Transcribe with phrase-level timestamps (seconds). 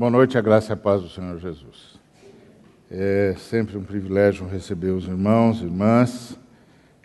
[0.00, 2.00] Boa noite, a graça e a paz do Senhor Jesus.
[2.90, 6.38] É sempre um privilégio receber os irmãos e irmãs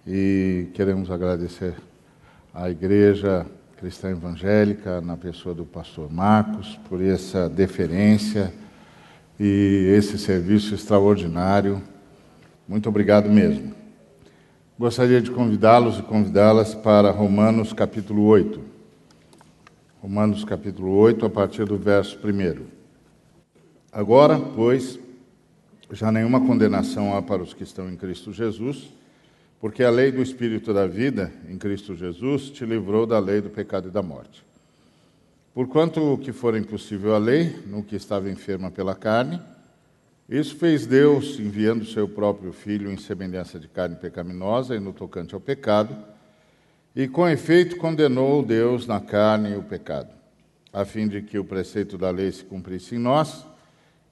[0.07, 1.73] e queremos agradecer
[2.53, 3.45] à Igreja
[3.75, 8.53] Cristã Evangélica, na pessoa do pastor Marcos, por essa deferência
[9.37, 11.83] e esse serviço extraordinário.
[12.65, 13.75] Muito obrigado mesmo.
[14.79, 18.61] Gostaria de convidá-los e convidá-las para Romanos capítulo 8.
[20.01, 22.74] Romanos capítulo 8, a partir do verso 1.
[23.95, 24.99] Agora, pois,
[25.89, 28.91] já nenhuma condenação há para os que estão em Cristo Jesus,
[29.57, 33.49] porque a lei do Espírito da vida, em Cristo Jesus, te livrou da lei do
[33.49, 34.43] pecado e da morte.
[35.53, 39.41] Porquanto o que for impossível à lei, no que estava enferma pela carne,
[40.27, 45.33] isso fez Deus, enviando seu próprio Filho em semelhança de carne pecaminosa e no tocante
[45.33, 45.95] ao pecado,
[46.93, 50.09] e com efeito condenou Deus na carne o pecado,
[50.73, 53.54] a fim de que o preceito da lei se cumprisse em nós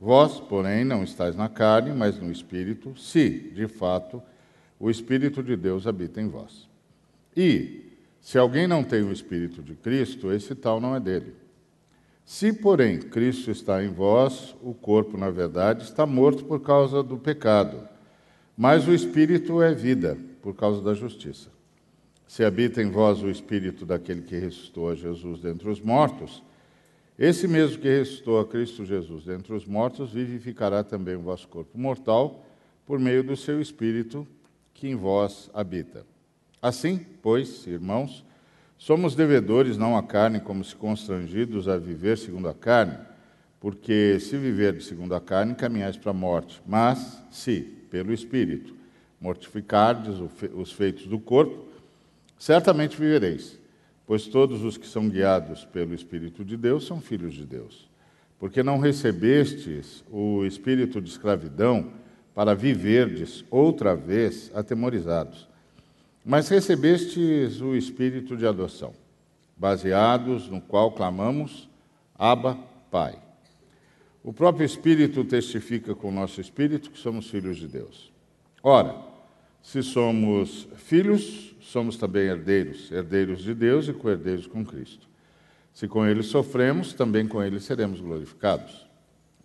[0.00, 4.22] Vós, porém, não estáis na carne, mas no Espírito, se, de fato,
[4.78, 6.68] o Espírito de Deus habita em vós.
[7.36, 11.34] E, se alguém não tem o Espírito de Cristo, esse tal não é dele.
[12.24, 17.18] Se, porém, Cristo está em vós, o corpo, na verdade, está morto por causa do
[17.18, 17.86] pecado,
[18.56, 21.50] mas o Espírito é vida, por causa da justiça.
[22.26, 26.42] Se habita em vós o Espírito daquele que ressuscitou a Jesus dentre os mortos,
[27.18, 31.78] esse mesmo que ressuscitou a Cristo Jesus dentre os mortos, vivificará também o vosso corpo
[31.78, 32.44] mortal,
[32.84, 34.26] por meio do seu Espírito
[34.74, 36.04] que em vós habita.
[36.60, 38.24] Assim, pois, irmãos,
[38.76, 42.98] somos devedores não à carne, como se constrangidos a viver segundo a carne,
[43.60, 46.60] porque se viver segundo a carne, caminhais para a morte.
[46.66, 47.60] Mas, se,
[47.90, 48.74] pelo Espírito,
[49.20, 50.16] mortificardes
[50.54, 51.64] os feitos do corpo,
[52.38, 53.58] certamente vivereis.
[54.06, 57.88] Pois todos os que são guiados pelo Espírito de Deus são filhos de Deus.
[58.38, 61.92] Porque não recebestes o espírito de escravidão
[62.34, 65.48] para viverdes outra vez atemorizados,
[66.24, 68.92] mas recebestes o espírito de adoção,
[69.56, 71.68] baseados no qual clamamos:
[72.18, 72.58] Abba,
[72.90, 73.18] Pai.
[74.22, 78.10] O próprio Espírito testifica com o nosso espírito que somos filhos de Deus.
[78.62, 78.96] Ora,
[79.62, 85.08] se somos filhos, somos também herdeiros, herdeiros de Deus e co-herdeiros com Cristo.
[85.72, 88.86] Se com ele sofremos, também com ele seremos glorificados.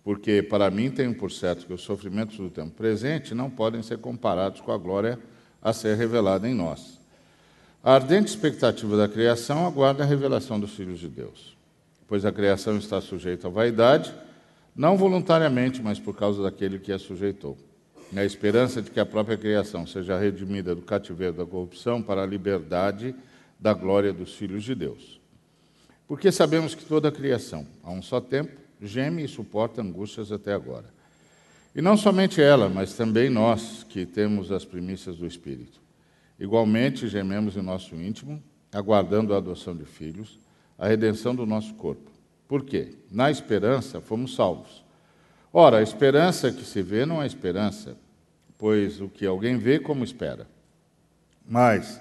[0.03, 3.97] Porque para mim tenho por certo que os sofrimentos do tempo presente não podem ser
[3.99, 5.17] comparados com a glória
[5.61, 6.99] a ser revelada em nós.
[7.83, 11.57] A ardente expectativa da criação aguarda a revelação dos filhos de Deus.
[12.07, 14.13] Pois a criação está sujeita à vaidade,
[14.75, 17.57] não voluntariamente, mas por causa daquele que a sujeitou
[18.11, 22.25] na esperança de que a própria criação seja redimida do cativeiro da corrupção para a
[22.25, 23.13] liberdade
[23.59, 25.19] da glória dos filhos de Deus.
[26.07, 30.53] Porque sabemos que toda a criação, a um só tempo, geme e suporta angústias até
[30.53, 30.85] agora.
[31.75, 35.79] E não somente ela, mas também nós, que temos as primícias do Espírito.
[36.39, 40.39] Igualmente gememos em nosso íntimo, aguardando a adoção de filhos,
[40.77, 42.09] a redenção do nosso corpo.
[42.47, 42.95] Por quê?
[43.11, 44.83] Na esperança fomos salvos.
[45.51, 47.97] Ora, a esperança que se vê não é esperança,
[48.57, 50.47] pois o que alguém vê, como espera.
[51.47, 51.99] Mas,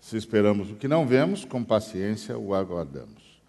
[0.00, 3.40] se esperamos o que não vemos, com paciência o aguardamos.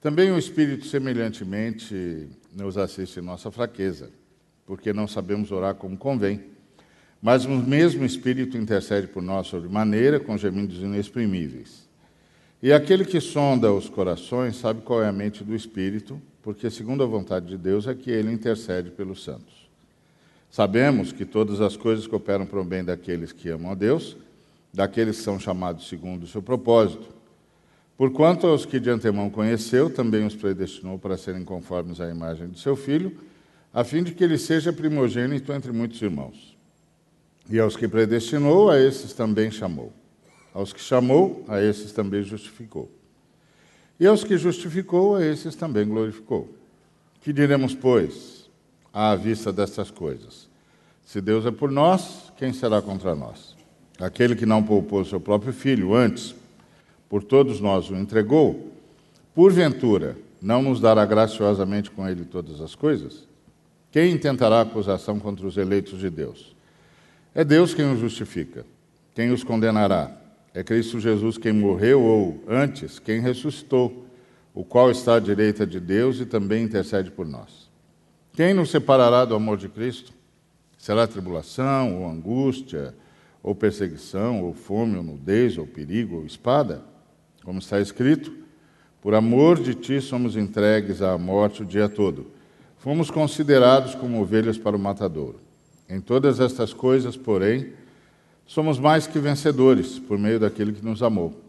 [0.00, 4.10] Também o Espírito, semelhantemente, nos assiste em nossa fraqueza,
[4.64, 6.44] porque não sabemos orar como convém.
[7.20, 11.86] Mas o mesmo Espírito intercede por nós sobre maneira, com gemidos inexprimíveis.
[12.62, 17.02] E aquele que sonda os corações sabe qual é a mente do Espírito, porque, segundo
[17.02, 19.68] a vontade de Deus, é que ele intercede pelos santos.
[20.48, 24.16] Sabemos que todas as coisas cooperam para o bem daqueles que amam a Deus,
[24.72, 27.08] daqueles que são chamados segundo o seu propósito.
[27.98, 32.60] Porquanto aos que de antemão conheceu, também os predestinou para serem conformes à imagem de
[32.60, 33.18] seu filho,
[33.74, 36.56] a fim de que ele seja primogênito entre muitos irmãos.
[37.50, 39.92] E aos que predestinou, a esses também chamou.
[40.54, 42.88] Aos que chamou, a esses também justificou.
[43.98, 46.54] E aos que justificou, a esses também glorificou.
[47.20, 48.48] Que diremos, pois,
[48.92, 50.48] à vista destas coisas?
[51.04, 53.56] Se Deus é por nós, quem será contra nós?
[53.98, 56.34] Aquele que não poupou seu próprio filho, antes,
[57.08, 58.72] por todos nós o entregou,
[59.34, 63.26] porventura, não nos dará graciosamente com ele todas as coisas?
[63.90, 66.54] Quem intentará acusação contra os eleitos de Deus?
[67.34, 68.66] É Deus quem os justifica.
[69.14, 70.10] Quem os condenará?
[70.56, 74.06] É Cristo Jesus quem morreu ou, antes, quem ressuscitou,
[74.54, 77.70] o qual está à direita de Deus e também intercede por nós.
[78.32, 80.14] Quem nos separará do amor de Cristo?
[80.78, 82.94] Será tribulação, ou angústia,
[83.42, 86.82] ou perseguição, ou fome, ou nudez, ou perigo, ou espada?
[87.44, 88.32] Como está escrito,
[89.02, 92.28] por amor de ti somos entregues à morte o dia todo.
[92.78, 95.38] Fomos considerados como ovelhas para o matadouro.
[95.86, 97.74] Em todas estas coisas, porém,
[98.46, 101.42] somos mais que vencedores por meio daquele que nos amou.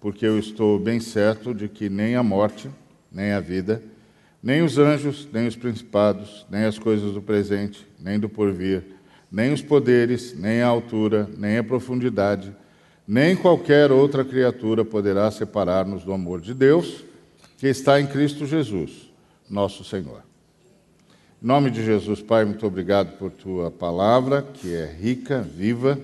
[0.00, 2.68] Porque eu estou bem certo de que nem a morte,
[3.10, 3.82] nem a vida,
[4.42, 8.84] nem os anjos, nem os principados, nem as coisas do presente, nem do porvir,
[9.30, 12.54] nem os poderes, nem a altura, nem a profundidade,
[13.06, 17.04] nem qualquer outra criatura poderá separar-nos do amor de Deus
[17.58, 19.12] que está em Cristo Jesus,
[19.48, 20.22] nosso Senhor.
[21.40, 25.98] Em nome de Jesus, Pai, muito obrigado por tua palavra, que é rica, viva,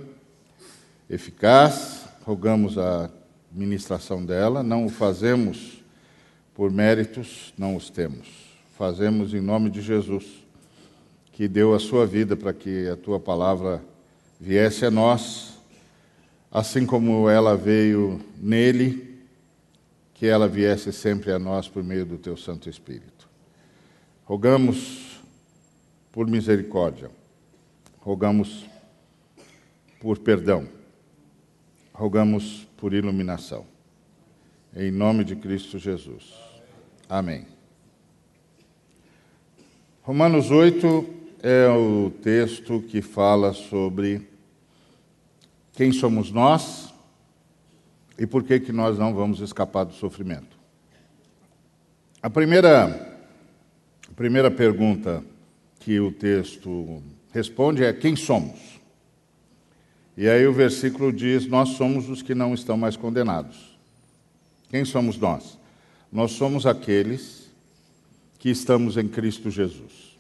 [1.09, 2.07] eficaz.
[2.23, 3.11] Rogamos a
[3.51, 5.83] ministração dela, não o fazemos
[6.55, 8.29] por méritos, não os temos.
[8.77, 10.25] Fazemos em nome de Jesus,
[11.33, 13.83] que deu a sua vida para que a tua palavra
[14.41, 15.55] viesse a nós,
[16.51, 19.19] assim como ela veio nele,
[20.15, 23.29] que ela viesse sempre a nós por meio do teu Santo Espírito.
[24.25, 25.21] Rogamos
[26.13, 27.11] por misericórdia,
[28.01, 28.67] rogamos
[30.01, 30.69] por perdão,
[31.99, 33.67] rogamos por iluminação.
[34.75, 36.33] Em nome de Cristo Jesus.
[37.09, 37.45] Amém.
[40.03, 41.05] Romanos 8
[41.43, 44.29] é o texto que fala sobre
[45.73, 46.95] quem somos nós
[48.17, 50.57] e por que, que nós não vamos escapar do sofrimento.
[52.23, 53.19] A primeira,
[54.09, 55.25] a primeira pergunta
[55.81, 57.03] que o texto
[57.33, 58.78] responde é quem somos.
[60.21, 63.79] E aí o versículo diz: Nós somos os que não estão mais condenados.
[64.69, 65.57] Quem somos nós?
[66.11, 67.49] Nós somos aqueles
[68.37, 70.19] que estamos em Cristo Jesus.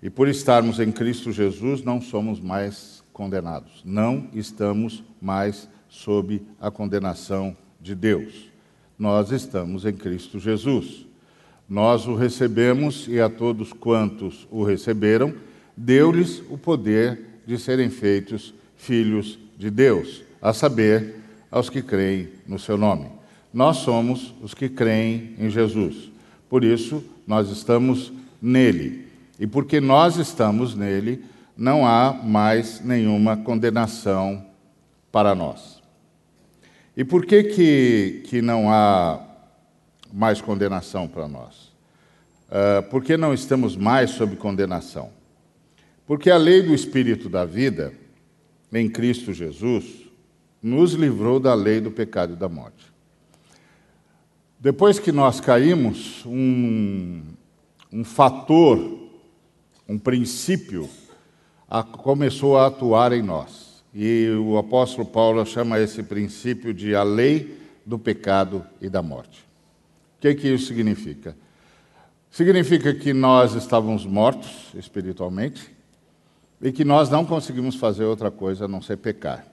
[0.00, 3.82] E por estarmos em Cristo Jesus, não somos mais condenados.
[3.84, 8.48] Não estamos mais sob a condenação de Deus.
[8.96, 11.08] Nós estamos em Cristo Jesus.
[11.68, 15.34] Nós o recebemos e a todos quantos o receberam,
[15.76, 21.16] deu-lhes o poder de serem feitos filhos de Deus, a saber,
[21.50, 23.10] aos que creem no seu nome.
[23.52, 26.10] Nós somos os que creem em Jesus.
[26.48, 29.06] Por isso, nós estamos nele.
[29.38, 31.22] E porque nós estamos nele,
[31.56, 34.46] não há mais nenhuma condenação
[35.12, 35.82] para nós.
[36.96, 39.28] E por que, que, que não há
[40.12, 41.68] mais condenação para nós.
[42.48, 45.10] Uh, por que não estamos mais sob condenação?
[46.06, 47.92] Porque a lei do Espírito da vida,
[48.72, 49.84] em Cristo Jesus,
[50.62, 52.92] nos livrou da lei do pecado e da morte.
[54.58, 57.22] Depois que nós caímos, um,
[57.92, 59.08] um fator,
[59.88, 60.88] um princípio,
[61.68, 63.84] a, começou a atuar em nós.
[63.94, 69.40] E o apóstolo Paulo chama esse princípio de a lei do pecado e da morte.
[70.18, 71.36] O que, que isso significa?
[72.30, 75.70] Significa que nós estávamos mortos espiritualmente
[76.60, 79.46] e que nós não conseguimos fazer outra coisa a não ser pecar.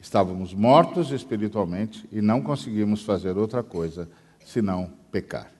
[0.00, 4.08] Estávamos mortos espiritualmente e não conseguimos fazer outra coisa
[4.44, 5.52] senão pecar.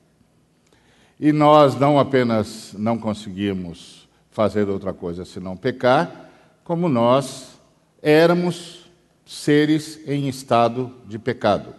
[1.19, 6.31] E nós não apenas não conseguimos fazer outra coisa senão pecar,
[6.65, 7.61] como nós
[8.01, 8.91] éramos
[9.27, 11.75] seres em estado de pecado.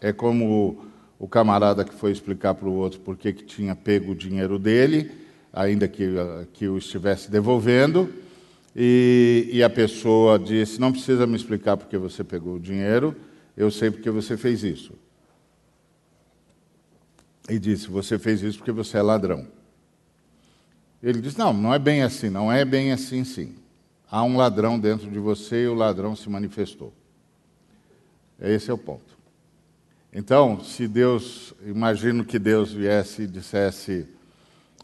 [0.00, 0.86] É como
[1.18, 5.21] o camarada que foi explicar para o outro por que tinha pego o dinheiro dele,
[5.52, 6.08] ainda que,
[6.52, 8.12] que o estivesse devolvendo,
[8.74, 13.14] e, e a pessoa disse: Não precisa me explicar porque você pegou o dinheiro,
[13.56, 14.94] eu sei porque você fez isso.
[17.48, 19.46] E disse: Você fez isso porque você é ladrão.
[21.02, 23.54] Ele disse: Não, não é bem assim, não é bem assim, sim.
[24.10, 26.92] Há um ladrão dentro de você e o ladrão se manifestou.
[28.40, 29.12] Esse é o ponto.
[30.12, 34.06] Então, se Deus, imagino que Deus viesse e dissesse: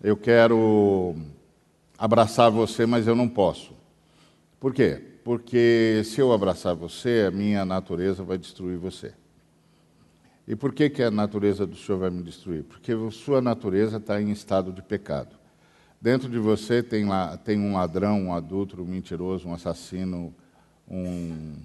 [0.02, 1.16] Eu quero
[1.98, 3.72] abraçar você, mas eu não posso.
[4.60, 5.02] Por quê?
[5.24, 9.12] Porque se eu abraçar você, a minha natureza vai destruir você.
[10.46, 12.62] E por que, que a natureza do Senhor vai me destruir?
[12.64, 15.36] Porque sua natureza está em estado de pecado.
[16.00, 20.32] Dentro de você tem, lá, tem um ladrão, um adulto, um mentiroso, um assassino,
[20.88, 21.56] um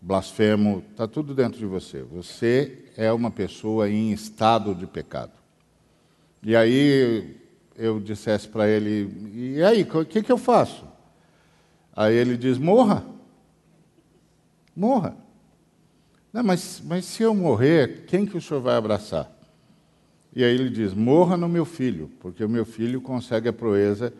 [0.00, 2.02] blasfemo, está tudo dentro de você.
[2.02, 5.37] Você é uma pessoa em estado de pecado.
[6.42, 7.36] E aí
[7.76, 10.84] eu dissesse para ele: e aí, o que, que eu faço?
[11.94, 13.04] Aí ele diz: morra.
[14.74, 15.16] Morra.
[16.32, 19.30] Não, mas, mas se eu morrer, quem que o senhor vai abraçar?
[20.34, 24.12] E aí ele diz: morra no meu filho, porque o meu filho consegue a proeza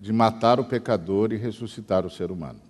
[0.00, 2.60] de matar o pecador e ressuscitar o ser humano.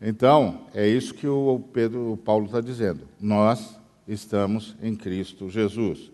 [0.00, 3.08] Então, é isso que o Pedro, o Paulo está dizendo.
[3.18, 6.11] Nós estamos em Cristo Jesus.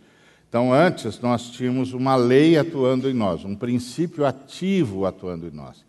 [0.49, 5.85] Então, antes nós tínhamos uma lei atuando em nós, um princípio ativo atuando em nós.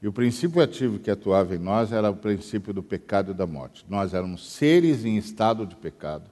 [0.00, 3.46] E o princípio ativo que atuava em nós era o princípio do pecado e da
[3.46, 3.84] morte.
[3.88, 6.30] Nós éramos seres em estado de pecado,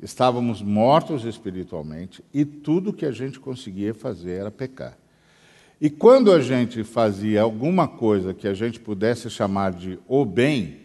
[0.00, 4.96] estávamos mortos espiritualmente e tudo que a gente conseguia fazer era pecar.
[5.78, 10.80] E quando a gente fazia alguma coisa que a gente pudesse chamar de o bem,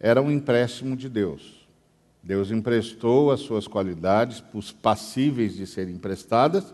[0.00, 1.53] era um empréstimo de Deus.
[2.24, 6.72] Deus emprestou as suas qualidades, os passíveis de serem emprestadas,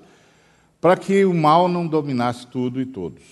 [0.80, 3.25] para que o mal não dominasse tudo e todos.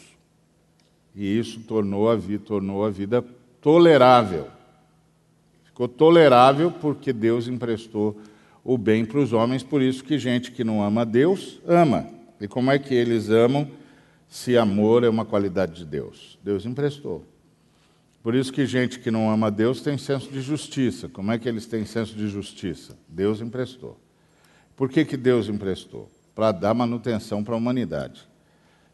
[1.14, 3.24] E isso tornou a vida, tornou a vida
[3.60, 4.48] tolerável.
[5.64, 8.20] Ficou tolerável porque Deus emprestou
[8.64, 12.08] o bem para os homens, por isso que gente que não ama Deus, ama.
[12.40, 13.70] E como é que eles amam
[14.28, 16.36] se amor é uma qualidade de Deus?
[16.42, 17.24] Deus emprestou.
[18.22, 21.08] Por isso que gente que não ama Deus tem senso de justiça.
[21.08, 22.96] Como é que eles têm senso de justiça?
[23.08, 23.98] Deus emprestou.
[24.76, 26.10] Por que, que Deus emprestou?
[26.34, 28.28] Para dar manutenção para a humanidade.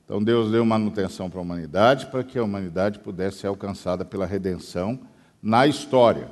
[0.04, 4.26] Então Deus deu manutenção para a humanidade para que a humanidade pudesse ser alcançada pela
[4.26, 5.00] redenção
[5.42, 6.28] na história.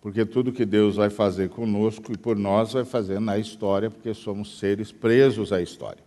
[0.00, 4.14] Porque tudo que Deus vai fazer conosco e por nós vai fazer na história, porque
[4.14, 6.04] somos seres presos à história.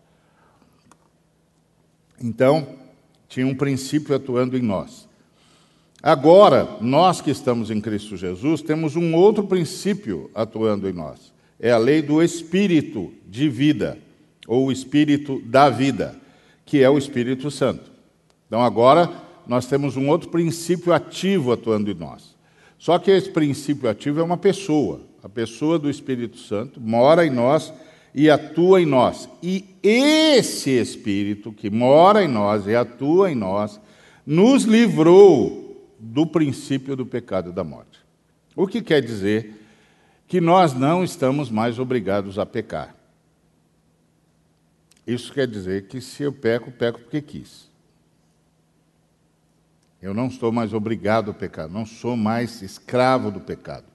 [2.22, 2.76] Então,
[3.28, 5.09] tinha um princípio atuando em nós.
[6.02, 11.34] Agora, nós que estamos em Cristo Jesus, temos um outro princípio atuando em nós.
[11.60, 13.98] É a lei do espírito de vida,
[14.48, 16.16] ou o espírito da vida,
[16.66, 17.92] que é o Espírito Santo.
[18.48, 19.12] Então, agora,
[19.46, 22.36] nós temos um outro princípio ativo atuando em nós.
[22.78, 25.02] Só que esse princípio ativo é uma pessoa.
[25.22, 27.74] A pessoa do Espírito Santo mora em nós
[28.16, 29.28] e atua em nós.
[29.44, 33.82] E esse Espírito que mora em nós e atua em nós,
[34.26, 35.69] nos livrou
[36.00, 38.00] do princípio do pecado da morte.
[38.56, 39.60] O que quer dizer
[40.28, 42.96] que nós não estamos mais obrigados a pecar.
[45.06, 47.68] Isso quer dizer que se eu peco, peco porque quis.
[50.00, 53.86] Eu não estou mais obrigado a pecar, não sou mais escravo do pecado.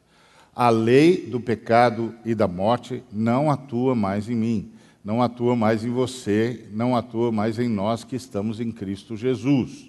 [0.54, 4.73] A lei do pecado e da morte não atua mais em mim,
[5.04, 9.88] não atua mais em você, não atua mais em nós que estamos em Cristo Jesus.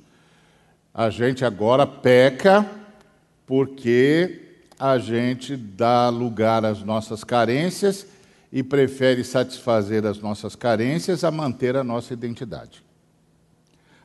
[0.97, 2.65] A gente agora peca
[3.45, 4.43] porque
[4.79, 8.07] a gente dá lugar às nossas carências
[8.49, 12.81] e prefere satisfazer as nossas carências a manter a nossa identidade.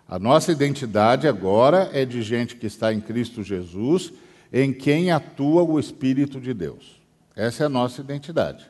[0.09, 4.12] A nossa identidade agora é de gente que está em Cristo Jesus,
[4.52, 7.00] em quem atua o Espírito de Deus.
[7.37, 8.68] Essa é a nossa identidade.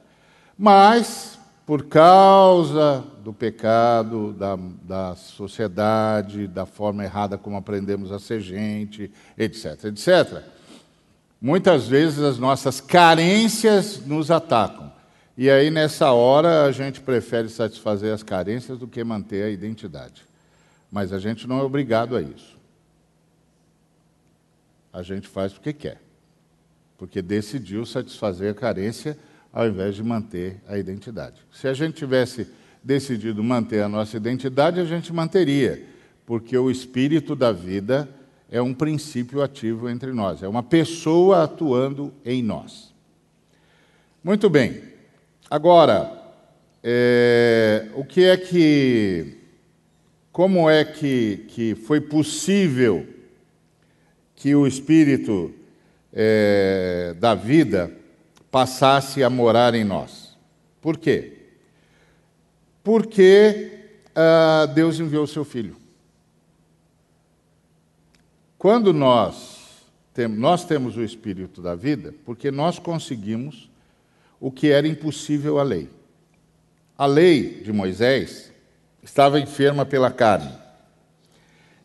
[0.59, 8.41] Mas por causa do pecado, da, da sociedade, da forma errada como aprendemos a ser
[8.41, 10.43] gente, etc., etc.
[11.41, 14.93] Muitas vezes as nossas carências nos atacam.
[15.37, 20.23] E aí, nessa hora, a gente prefere satisfazer as carências do que manter a identidade.
[20.93, 22.59] Mas a gente não é obrigado a isso.
[24.93, 26.01] A gente faz porque quer.
[26.99, 29.17] Porque decidiu satisfazer a carência
[29.53, 31.37] ao invés de manter a identidade.
[31.53, 32.47] Se a gente tivesse
[32.83, 35.85] decidido manter a nossa identidade, a gente manteria,
[36.25, 38.09] porque o espírito da vida
[38.51, 42.93] é um princípio ativo entre nós, é uma pessoa atuando em nós.
[44.23, 44.83] Muito bem.
[45.51, 46.21] Agora,
[46.83, 49.39] é, o que é que.
[50.33, 53.07] Como é que, que foi possível
[54.37, 55.53] que o espírito
[56.13, 57.91] é, da vida
[58.51, 60.37] passasse a morar em nós.
[60.81, 61.40] Por quê?
[62.83, 63.71] Porque
[64.11, 65.77] uh, Deus enviou o seu Filho.
[68.59, 73.71] Quando nós, tem, nós temos o Espírito da vida, porque nós conseguimos
[74.39, 75.89] o que era impossível à lei.
[76.97, 78.53] A lei de Moisés
[79.03, 80.53] estava enferma pela carne.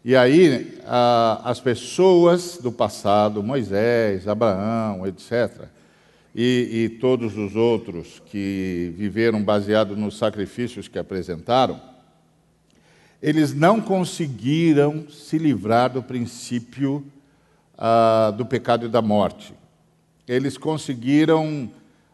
[0.03, 0.77] E aí,
[1.43, 5.67] as pessoas do passado, Moisés, Abraão, etc.,
[6.37, 11.81] e, e todos os outros que viveram baseado nos sacrifícios que apresentaram,
[13.21, 17.05] eles não conseguiram se livrar do princípio
[17.77, 19.53] ah, do pecado e da morte.
[20.27, 21.71] Eles conseguiram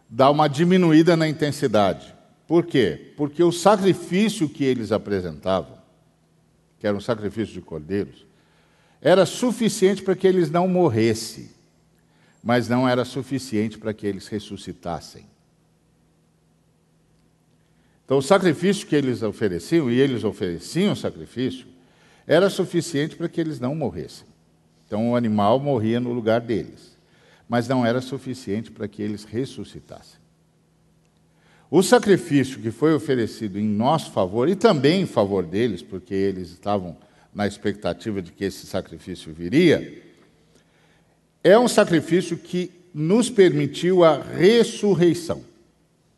[0.07, 2.13] dar uma diminuída na intensidade.
[2.47, 3.13] Por quê?
[3.17, 5.79] Porque o sacrifício que eles apresentavam,
[6.79, 8.27] que era um sacrifício de cordeiros,
[9.01, 11.49] era suficiente para que eles não morressem,
[12.43, 15.25] mas não era suficiente para que eles ressuscitassem.
[18.05, 21.67] Então, o sacrifício que eles ofereciam, e eles ofereciam sacrifício,
[22.27, 24.27] era suficiente para que eles não morressem.
[24.85, 26.97] Então, o animal morria no lugar deles,
[27.47, 30.19] mas não era suficiente para que eles ressuscitassem.
[31.69, 36.49] O sacrifício que foi oferecido em nosso favor e também em favor deles, porque eles
[36.49, 36.97] estavam
[37.33, 40.10] na expectativa de que esse sacrifício viria,
[41.43, 45.41] é um sacrifício que nos permitiu a ressurreição.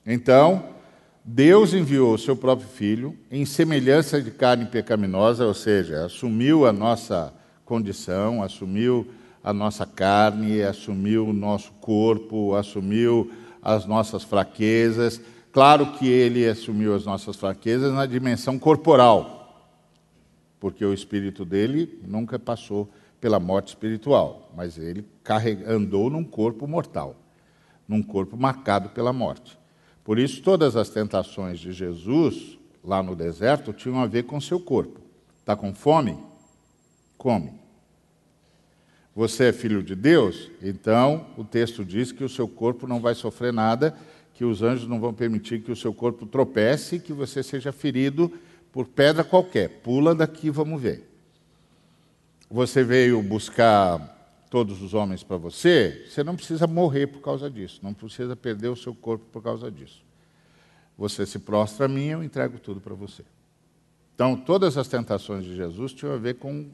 [0.06, 0.64] Então,
[1.24, 6.74] Deus enviou o seu próprio filho em semelhança de carne pecaminosa, ou seja, assumiu a
[6.74, 9.08] nossa condição, assumiu
[9.42, 15.22] a nossa carne, assumiu o nosso corpo, assumiu as nossas fraquezas.
[15.52, 19.70] Claro que ele assumiu as nossas fraquezas na dimensão corporal,
[20.60, 22.90] porque o espírito dele nunca passou
[23.24, 25.06] pela morte espiritual, mas ele
[25.66, 27.16] andou num corpo mortal,
[27.88, 29.58] num corpo marcado pela morte.
[30.04, 34.60] Por isso, todas as tentações de Jesus lá no deserto tinham a ver com seu
[34.60, 35.00] corpo.
[35.40, 36.18] Está com fome?
[37.18, 37.54] Come.
[39.16, 40.52] Você é filho de Deus?
[40.62, 43.96] Então, o texto diz que o seu corpo não vai sofrer nada,
[44.34, 48.30] que os anjos não vão permitir que o seu corpo tropece, que você seja ferido
[48.70, 49.80] por pedra qualquer.
[49.82, 51.13] Pula daqui, vamos ver.
[52.54, 54.00] Você veio buscar
[54.48, 58.68] todos os homens para você, você não precisa morrer por causa disso, não precisa perder
[58.68, 60.06] o seu corpo por causa disso.
[60.96, 63.24] Você se prostra a mim, eu entrego tudo para você.
[64.14, 66.70] Então, todas as tentações de Jesus tinham a ver com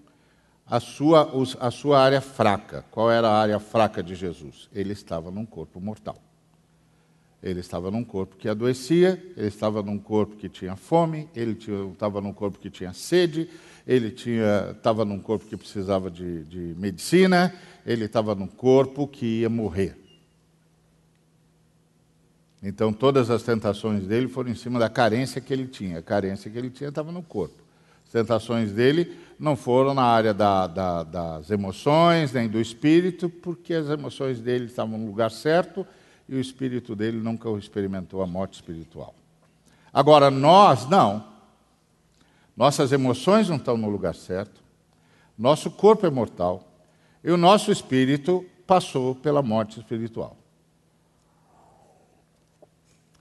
[0.68, 1.32] a sua,
[1.62, 2.84] a sua área fraca.
[2.92, 4.68] Qual era a área fraca de Jesus?
[4.74, 6.18] Ele estava num corpo mortal.
[7.42, 11.58] Ele estava num corpo que adoecia, ele estava num corpo que tinha fome, ele
[11.94, 13.50] estava num corpo que tinha sede,
[13.90, 14.14] ele
[14.72, 17.52] estava num corpo que precisava de, de medicina,
[17.84, 19.98] ele estava num corpo que ia morrer.
[22.62, 25.98] Então, todas as tentações dele foram em cima da carência que ele tinha.
[25.98, 27.56] A carência que ele tinha estava no corpo.
[28.06, 33.74] As tentações dele não foram na área da, da, das emoções, nem do espírito, porque
[33.74, 35.88] as emoções dele estavam no lugar certo
[36.28, 39.16] e o espírito dele nunca experimentou a morte espiritual.
[39.92, 41.29] Agora, nós, não.
[42.60, 44.62] Nossas emoções não estão no lugar certo,
[45.38, 46.70] nosso corpo é mortal
[47.24, 50.36] e o nosso espírito passou pela morte espiritual.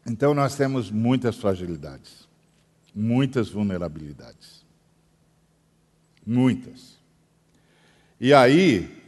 [0.04, 2.26] Então nós temos muitas fragilidades,
[2.92, 4.66] muitas vulnerabilidades.
[6.26, 6.98] Muitas.
[8.20, 9.00] E aí,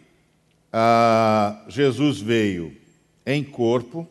[1.67, 2.81] Jesus veio
[3.27, 4.09] em corpo,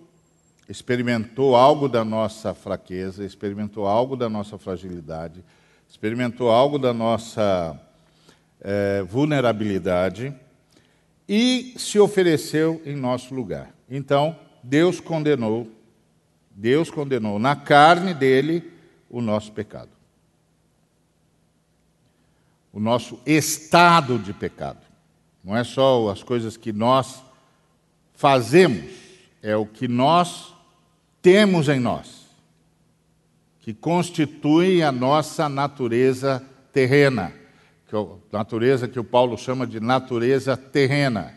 [0.67, 5.45] experimentou algo da nossa fraqueza, experimentou algo da nossa fragilidade,
[5.89, 7.77] experimentou algo da nossa
[8.61, 10.33] é, vulnerabilidade
[11.27, 13.73] e se ofereceu em nosso lugar.
[13.89, 15.67] Então, Deus condenou,
[16.51, 18.71] Deus condenou na carne dele
[19.09, 19.89] o nosso pecado.
[22.71, 24.85] O nosso estado de pecado.
[25.43, 27.23] Não é só as coisas que nós
[28.13, 28.91] fazemos,
[29.41, 30.53] é o que nós
[31.21, 32.18] temos em nós
[33.69, 37.31] que constituem a nossa natureza terrena,
[37.87, 41.35] que é a natureza que o Paulo chama de natureza terrena.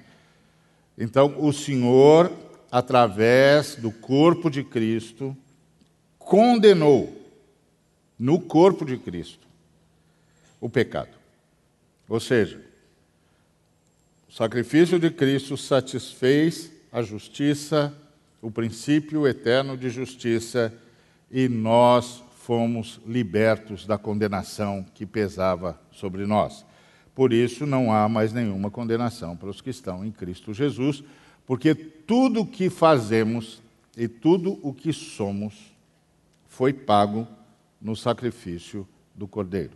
[0.97, 2.33] Então, o Senhor,
[2.71, 5.37] através do corpo de Cristo,
[6.18, 7.14] condenou
[8.18, 9.47] no corpo de Cristo
[10.59, 11.12] o pecado.
[12.09, 12.64] Ou seja,
[14.27, 17.92] o sacrifício de Cristo satisfez a justiça,
[18.40, 20.73] o princípio eterno de justiça
[21.33, 26.66] e nós fomos libertos da condenação que pesava sobre nós.
[27.14, 31.03] Por isso, não há mais nenhuma condenação para os que estão em Cristo Jesus,
[31.47, 33.62] porque tudo o que fazemos
[33.97, 35.55] e tudo o que somos
[36.49, 37.27] foi pago
[37.81, 39.73] no sacrifício do Cordeiro.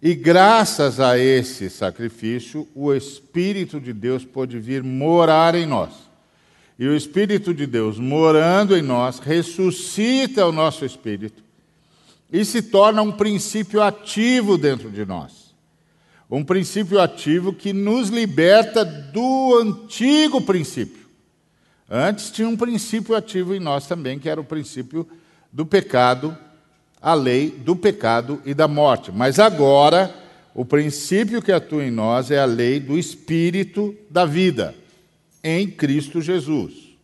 [0.00, 6.07] E graças a esse sacrifício, o Espírito de Deus pôde vir morar em nós
[6.78, 11.42] e o Espírito de Deus morando em nós ressuscita o nosso espírito
[12.30, 15.48] e se torna um princípio ativo dentro de nós.
[16.30, 21.08] Um princípio ativo que nos liberta do antigo princípio.
[21.90, 25.08] Antes tinha um princípio ativo em nós também, que era o princípio
[25.50, 26.36] do pecado,
[27.00, 29.10] a lei do pecado e da morte.
[29.10, 30.14] Mas agora,
[30.54, 34.74] o princípio que atua em nós é a lei do espírito da vida
[35.42, 36.96] em Cristo Jesus.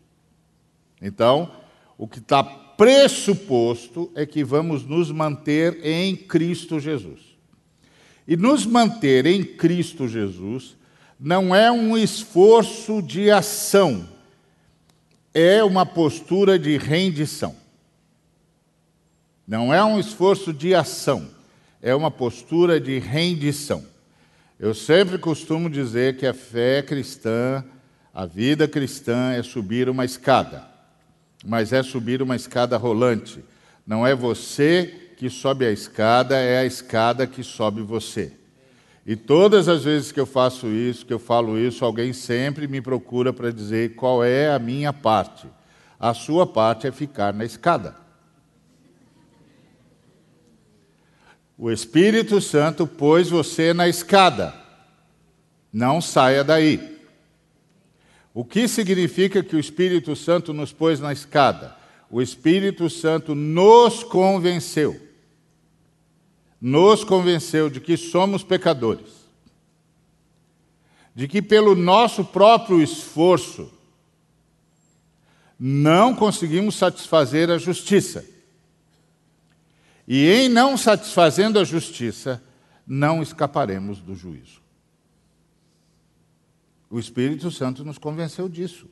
[1.00, 1.50] Então,
[1.96, 7.20] o que está pressuposto é que vamos nos manter em Cristo Jesus.
[8.26, 10.76] E nos manter em Cristo Jesus
[11.18, 14.08] não é um esforço de ação,
[15.32, 17.54] é uma postura de rendição.
[19.46, 21.28] Não é um esforço de ação,
[21.82, 23.84] é uma postura de rendição.
[24.58, 27.62] Eu sempre costumo dizer que a fé cristã,
[28.14, 30.64] a vida cristã é subir uma escada,
[31.44, 33.42] mas é subir uma escada rolante.
[33.84, 38.32] Não é você que sobe a escada, é a escada que sobe você.
[39.04, 42.80] E todas as vezes que eu faço isso, que eu falo isso, alguém sempre me
[42.80, 45.48] procura para dizer qual é a minha parte.
[45.98, 47.96] A sua parte é ficar na escada.
[51.58, 54.54] O Espírito Santo pôs você na escada.
[55.72, 56.93] Não saia daí.
[58.34, 61.76] O que significa que o Espírito Santo nos pôs na escada?
[62.10, 65.00] O Espírito Santo nos convenceu.
[66.60, 69.24] Nos convenceu de que somos pecadores.
[71.14, 73.72] De que pelo nosso próprio esforço
[75.56, 78.34] não conseguimos satisfazer a justiça
[80.06, 82.42] e em não satisfazendo a justiça,
[82.86, 84.63] não escaparemos do juízo.
[86.94, 88.86] O Espírito Santo nos convenceu disso.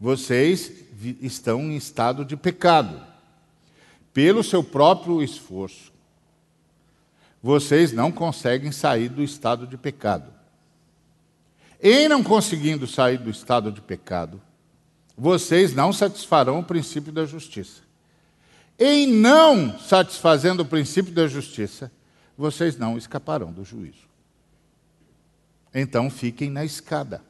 [0.00, 0.72] Vocês
[1.20, 3.00] estão em estado de pecado.
[4.12, 5.92] Pelo seu próprio esforço,
[7.40, 10.28] vocês não conseguem sair do estado de pecado.
[11.80, 14.42] Em não conseguindo sair do estado de pecado,
[15.16, 17.82] vocês não satisfarão o princípio da justiça.
[18.76, 21.92] Em não satisfazendo o princípio da justiça,
[22.36, 24.09] vocês não escaparão do juízo.
[25.74, 27.22] Então fiquem na escada.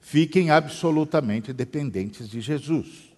[0.00, 3.10] Fiquem absolutamente dependentes de Jesus.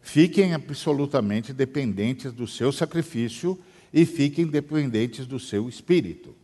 [0.00, 3.58] Fiquem absolutamente dependentes do seu sacrifício
[3.92, 6.34] e fiquem dependentes do seu espírito.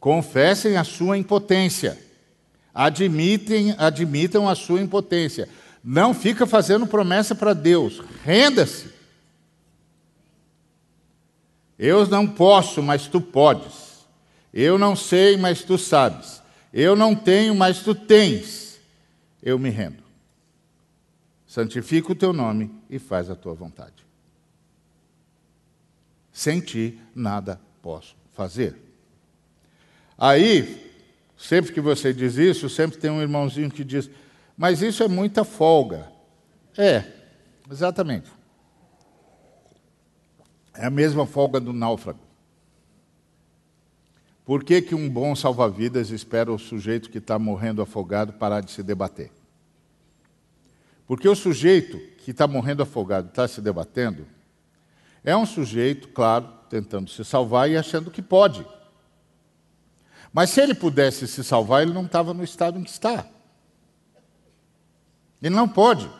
[0.00, 1.96] Confessem a sua impotência.
[2.74, 5.48] Admitem, admitam a sua impotência.
[5.84, 8.02] Não fica fazendo promessa para Deus.
[8.24, 8.90] Renda-se.
[11.78, 13.91] Eu não posso, mas tu podes.
[14.52, 16.42] Eu não sei, mas tu sabes.
[16.72, 18.80] Eu não tenho, mas tu tens.
[19.42, 20.02] Eu me rendo.
[21.46, 24.06] Santifica o teu nome e faz a tua vontade.
[26.32, 28.76] Sem ti, nada posso fazer.
[30.16, 30.90] Aí,
[31.36, 34.08] sempre que você diz isso, sempre tem um irmãozinho que diz:
[34.56, 36.10] mas isso é muita folga.
[36.76, 37.04] É,
[37.70, 38.30] exatamente.
[40.74, 42.20] É a mesma folga do náufrago.
[44.44, 48.72] Por que, que um bom salva-vidas espera o sujeito que está morrendo afogado parar de
[48.72, 49.30] se debater?
[51.06, 54.26] Porque o sujeito que está morrendo afogado, está se debatendo,
[55.24, 58.66] é um sujeito, claro, tentando se salvar e achando que pode.
[60.32, 63.26] Mas se ele pudesse se salvar, ele não estava no estado em que está.
[65.40, 66.10] Ele não pode.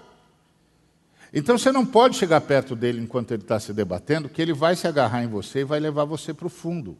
[1.32, 4.76] Então você não pode chegar perto dele enquanto ele está se debatendo, que ele vai
[4.76, 6.98] se agarrar em você e vai levar você para o fundo.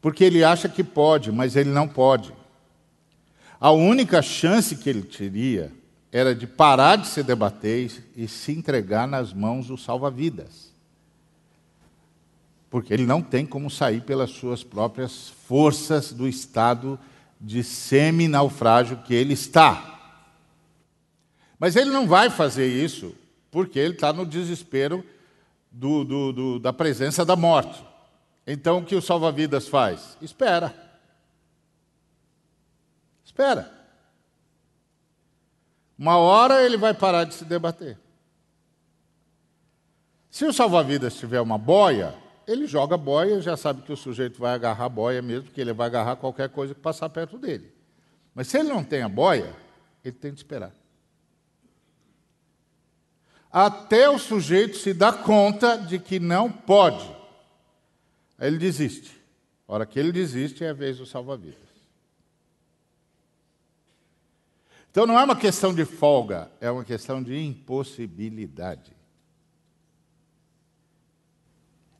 [0.00, 2.32] Porque ele acha que pode, mas ele não pode.
[3.60, 5.72] A única chance que ele teria
[6.12, 10.72] era de parar de se debater e se entregar nas mãos do salva-vidas.
[12.70, 16.98] Porque ele não tem como sair pelas suas próprias forças do estado
[17.40, 19.98] de semi-naufrágio que ele está.
[21.58, 23.14] Mas ele não vai fazer isso
[23.50, 25.04] porque ele está no desespero
[25.70, 27.82] do, do, do, da presença da morte.
[28.50, 30.16] Então o que o salva-vidas faz?
[30.22, 30.74] Espera.
[33.24, 33.70] Espera.
[35.98, 37.98] Uma hora ele vai parar de se debater.
[40.30, 42.14] Se o salva-vidas tiver uma boia,
[42.46, 45.60] ele joga a boia, já sabe que o sujeito vai agarrar a boia mesmo, porque
[45.60, 47.70] ele vai agarrar qualquer coisa que passar perto dele.
[48.34, 49.54] Mas se ele não tem a boia,
[50.02, 50.72] ele tem que esperar
[53.50, 57.17] até o sujeito se dar conta de que não pode.
[58.38, 59.10] Aí ele desiste.
[59.66, 61.68] A hora que ele desiste é a vez do salva-vidas.
[64.90, 68.92] Então não é uma questão de folga, é uma questão de impossibilidade.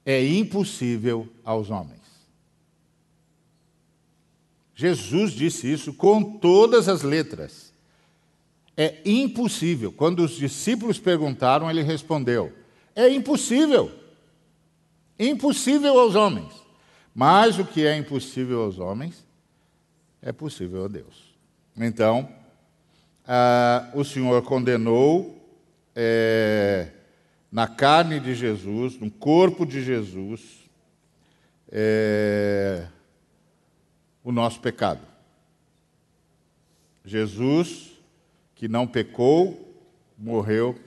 [0.07, 1.99] É impossível aos homens.
[4.75, 7.75] Jesus disse isso com todas as letras.
[8.77, 9.93] É impossível.
[9.93, 12.53] Quando os discípulos perguntaram, ele respondeu:
[12.95, 13.93] É impossível.
[15.19, 16.53] Impossível aos homens.
[17.15, 19.27] Mas o que é impossível aos homens
[20.23, 21.35] é possível a Deus.
[21.77, 22.29] Então,
[23.27, 25.39] ah, o Senhor condenou
[25.95, 26.93] é,
[27.51, 30.71] na carne de Jesus, no corpo de Jesus,
[31.71, 32.87] é,
[34.23, 35.01] o nosso pecado.
[37.05, 37.93] Jesus,
[38.55, 39.77] que não pecou,
[40.17, 40.79] morreu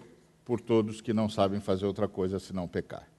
[0.45, 3.11] por todos que não sabem fazer outra coisa senão pecar.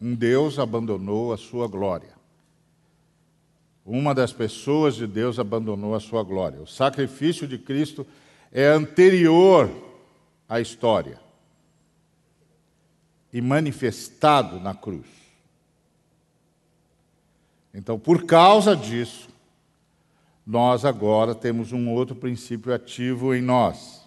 [0.00, 2.14] Um Deus abandonou a sua glória.
[3.84, 6.60] Uma das pessoas de Deus abandonou a sua glória.
[6.60, 8.06] O sacrifício de Cristo
[8.52, 9.70] é anterior
[10.48, 11.20] à história
[13.32, 15.06] e manifestado na cruz.
[17.72, 19.28] Então, por causa disso,
[20.46, 24.06] nós agora temos um outro princípio ativo em nós.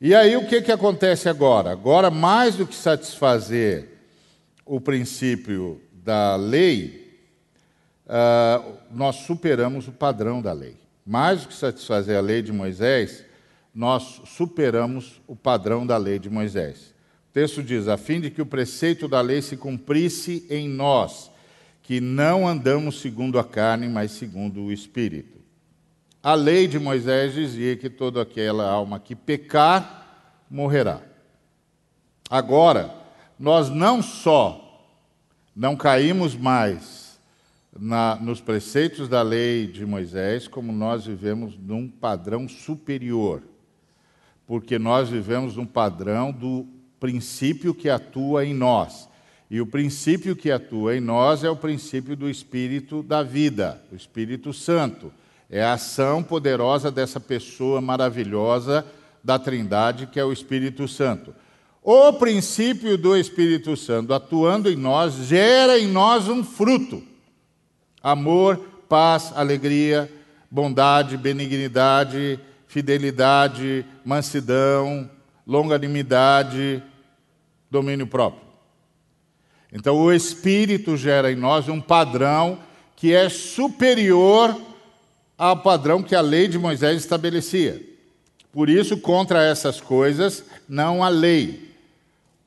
[0.00, 1.70] E aí o que, que acontece agora?
[1.70, 3.97] Agora, mais do que satisfazer
[4.68, 7.26] o princípio da lei,
[8.06, 10.76] uh, nós superamos o padrão da lei.
[11.04, 13.24] Mais do que satisfazer a lei de Moisés,
[13.74, 16.94] nós superamos o padrão da lei de Moisés.
[17.30, 21.30] O texto diz: a fim de que o preceito da lei se cumprisse em nós
[21.82, 25.38] que não andamos segundo a carne, mas segundo o Espírito.
[26.22, 31.00] A lei de Moisés dizia que toda aquela alma que pecar morrerá.
[32.28, 32.97] Agora,
[33.38, 34.64] nós não só
[35.54, 37.18] não caímos mais
[37.76, 43.42] na, nos preceitos da lei de Moisés, como nós vivemos num padrão superior,
[44.46, 46.66] porque nós vivemos num padrão do
[47.00, 49.08] princípio que atua em nós.
[49.50, 53.96] E o princípio que atua em nós é o princípio do Espírito da vida, o
[53.96, 55.12] Espírito Santo.
[55.50, 58.84] É a ação poderosa dessa pessoa maravilhosa
[59.24, 61.34] da Trindade, que é o Espírito Santo.
[61.90, 67.02] O princípio do Espírito Santo atuando em nós gera em nós um fruto:
[68.02, 70.12] amor, paz, alegria,
[70.50, 75.10] bondade, benignidade, fidelidade, mansidão,
[75.46, 76.82] longanimidade,
[77.70, 78.42] domínio próprio.
[79.72, 82.58] Então, o Espírito gera em nós um padrão
[82.96, 84.54] que é superior
[85.38, 87.82] ao padrão que a lei de Moisés estabelecia.
[88.52, 91.67] Por isso, contra essas coisas, não há lei.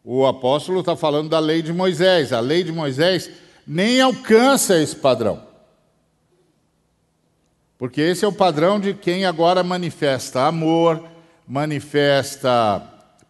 [0.04, 2.34] O apóstolo está falando da lei de Moisés.
[2.34, 3.30] A lei de Moisés
[3.68, 5.44] nem alcança esse padrão.
[7.78, 11.04] Porque esse é o padrão de quem agora manifesta amor,
[11.48, 12.84] manifesta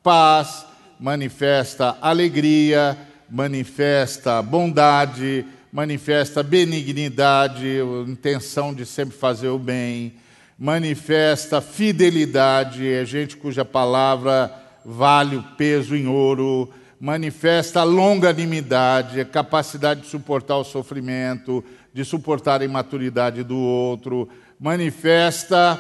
[0.04, 0.66] paz,
[1.00, 2.98] manifesta alegria,
[3.30, 10.16] manifesta bondade, manifesta benignidade, intenção de sempre fazer o bem,
[10.60, 20.02] manifesta fidelidade, é gente cuja palavra vale o peso em ouro, manifesta longanimidade, a capacidade
[20.02, 21.64] de suportar o sofrimento,
[21.94, 25.80] de suportar a imaturidade do outro, manifesta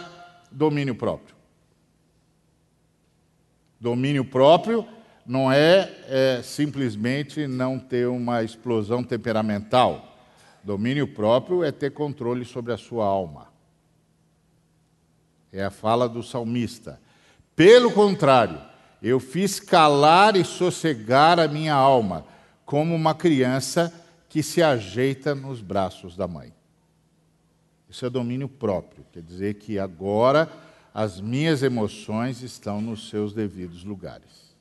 [0.51, 1.35] domínio próprio.
[3.79, 4.85] Domínio próprio
[5.25, 10.17] não é, é simplesmente não ter uma explosão temperamental.
[10.63, 13.47] Domínio próprio é ter controle sobre a sua alma.
[15.51, 16.99] É a fala do salmista.
[17.55, 18.70] Pelo contrário,
[19.01, 22.25] eu fiz calar e sossegar a minha alma,
[22.65, 23.93] como uma criança
[24.29, 26.53] que se ajeita nos braços da mãe.
[27.89, 30.49] Isso é domínio próprio, quer dizer que agora
[30.93, 34.55] as minhas emoções estão nos seus devidos lugares.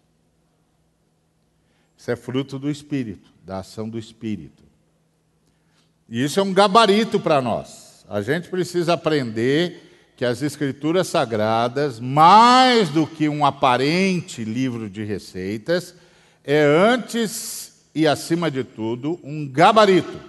[1.96, 4.64] Isso é fruto do Espírito, da ação do Espírito.
[6.08, 8.04] E isso é um gabarito para nós.
[8.08, 9.89] A gente precisa aprender
[10.20, 15.94] que as Escrituras Sagradas, mais do que um aparente livro de receitas,
[16.44, 20.20] é antes e acima de tudo um gabarito.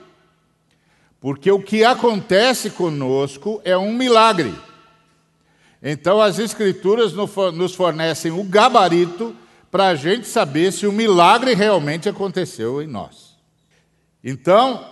[1.19, 4.55] Porque o que acontece conosco é um milagre.
[5.83, 9.35] Então as Escrituras nos fornecem o gabarito
[9.69, 13.35] para a gente saber se o milagre realmente aconteceu em nós.
[14.23, 14.89] Então,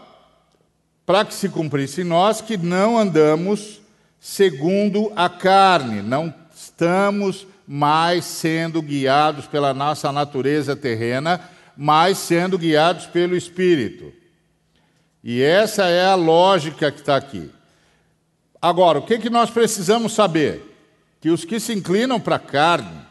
[1.06, 3.79] para que se cumprisse em nós, que não andamos
[4.20, 11.40] segundo a carne, não estamos mais sendo guiados pela nossa natureza terrena,
[11.78, 14.12] mas sendo guiados pelo Espírito.
[15.24, 17.52] E essa é a lógica que está aqui.
[18.62, 20.66] Agora, o que, que nós precisamos saber?
[21.22, 23.02] Que os que se inclinam para a carne,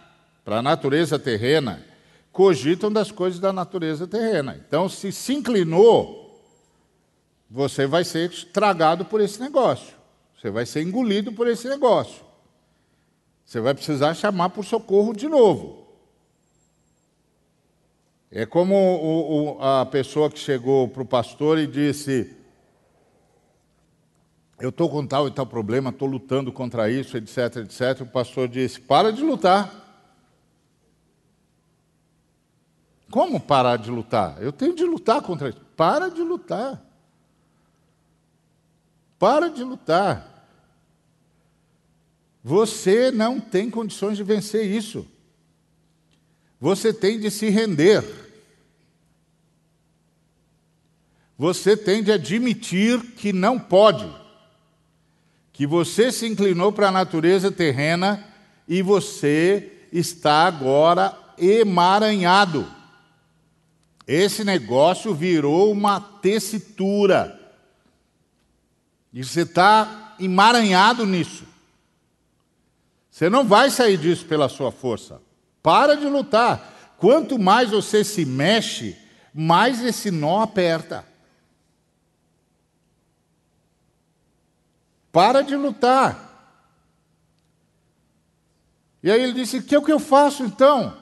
[0.44, 1.84] para a natureza terrena,
[2.32, 4.60] cogitam das coisas da natureza terrena.
[4.66, 6.42] Então, se se inclinou,
[7.50, 9.97] você vai ser tragado por esse negócio.
[10.38, 12.24] Você vai ser engolido por esse negócio.
[13.44, 15.88] Você vai precisar chamar por socorro de novo.
[18.31, 22.37] É como o, o, a pessoa que chegou para o pastor e disse:
[24.61, 28.03] Eu estou com tal e tal problema, estou lutando contra isso, etc, etc.
[28.03, 29.87] O pastor disse: Para de lutar.
[33.11, 34.40] Como parar de lutar?
[34.40, 35.61] Eu tenho de lutar contra isso.
[35.74, 36.88] Para de lutar.
[39.18, 40.28] Para de lutar.
[42.42, 45.07] Você não tem condições de vencer isso.
[46.61, 48.04] Você tem de se render.
[51.37, 54.11] Você tem de admitir que não pode.
[55.52, 58.24] Que você se inclinou para a natureza terrena
[58.66, 62.66] e você está agora emaranhado.
[64.07, 67.38] Esse negócio virou uma tessitura.
[69.12, 71.44] E você está emaranhado nisso.
[73.10, 75.20] Você não vai sair disso pela sua força.
[75.62, 76.94] Para de lutar.
[76.98, 78.96] Quanto mais você se mexe,
[79.34, 81.04] mais esse nó aperta.
[85.10, 86.26] Para de lutar.
[89.02, 90.96] E aí ele disse: O que é o que eu faço então?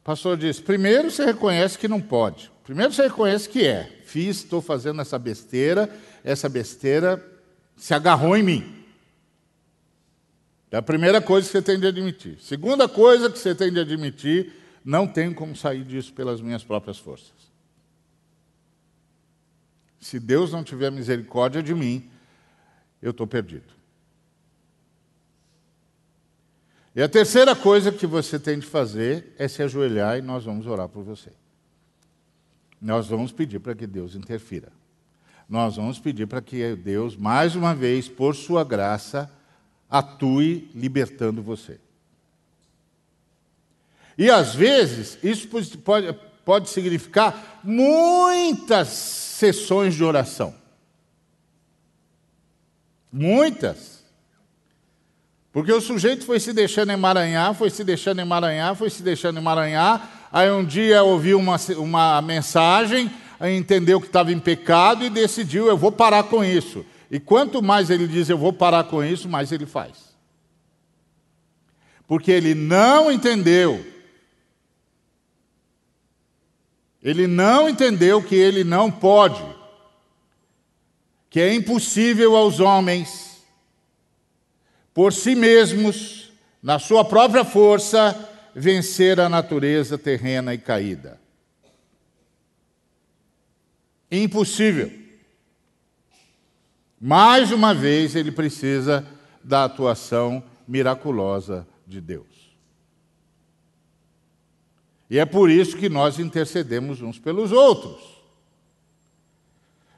[0.00, 2.50] O pastor disse: Primeiro você reconhece que não pode.
[2.64, 4.02] Primeiro você reconhece que é.
[4.04, 5.88] Fiz, estou fazendo essa besteira,
[6.22, 7.29] essa besteira
[7.80, 8.84] se agarrou em mim.
[10.70, 12.38] É a primeira coisa que você tem de admitir.
[12.38, 14.52] Segunda coisa que você tem de admitir,
[14.84, 17.32] não tenho como sair disso pelas minhas próprias forças.
[19.98, 22.08] Se Deus não tiver misericórdia de mim,
[23.00, 23.72] eu estou perdido.
[26.94, 30.66] E a terceira coisa que você tem de fazer é se ajoelhar e nós vamos
[30.66, 31.32] orar por você.
[32.80, 34.70] Nós vamos pedir para que Deus interfira.
[35.50, 39.28] Nós vamos pedir para que Deus, mais uma vez, por sua graça,
[39.90, 41.80] atue libertando você.
[44.16, 50.54] E às vezes, isso pode, pode significar muitas sessões de oração.
[53.12, 54.04] Muitas.
[55.52, 60.28] Porque o sujeito foi se deixando emaranhar, foi se deixando emaranhar, foi se deixando emaranhar.
[60.30, 63.10] Aí um dia ouviu uma, uma mensagem,
[63.48, 66.84] entendeu que estava em pecado e decidiu: eu vou parar com isso.
[67.10, 70.10] E quanto mais ele diz eu vou parar com isso, mais ele faz.
[72.06, 73.84] Porque ele não entendeu.
[77.02, 79.42] Ele não entendeu que ele não pode.
[81.30, 83.40] Que é impossível aos homens,
[84.92, 91.20] por si mesmos, na sua própria força, vencer a natureza terrena e caída.
[94.10, 94.90] Impossível.
[97.00, 99.06] Mais uma vez, ele precisa
[99.42, 102.26] da atuação miraculosa de Deus.
[105.08, 108.20] E é por isso que nós intercedemos uns pelos outros.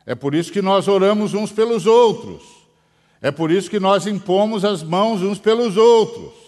[0.07, 2.43] É por isso que nós oramos uns pelos outros.
[3.21, 6.42] É por isso que nós impomos as mãos uns pelos outros.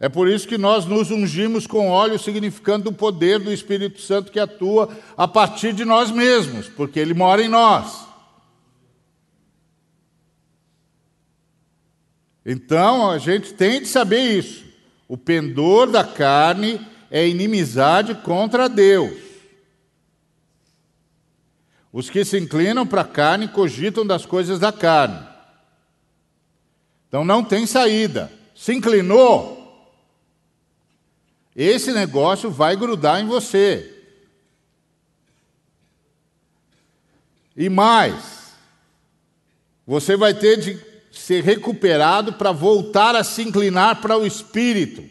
[0.00, 4.32] É por isso que nós nos ungimos com óleo, significando o poder do Espírito Santo
[4.32, 8.06] que atua a partir de nós mesmos, porque ele mora em nós.
[12.46, 14.64] Então a gente tem de saber isso.
[15.06, 19.12] O pendor da carne é inimizade contra Deus.
[21.92, 25.28] Os que se inclinam para a carne cogitam das coisas da carne.
[27.06, 28.32] Então não tem saída.
[28.54, 29.59] Se inclinou,
[31.54, 33.96] esse negócio vai grudar em você.
[37.56, 38.54] E mais,
[39.86, 45.04] você vai ter de ser recuperado para voltar a se inclinar para o espírito.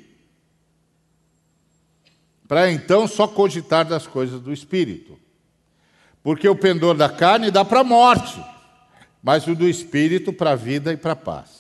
[2.48, 5.20] Para então só cogitar das coisas do espírito.
[6.24, 8.44] Porque o pendor da carne dá para a morte,
[9.22, 11.59] mas o do espírito para a vida e para a paz.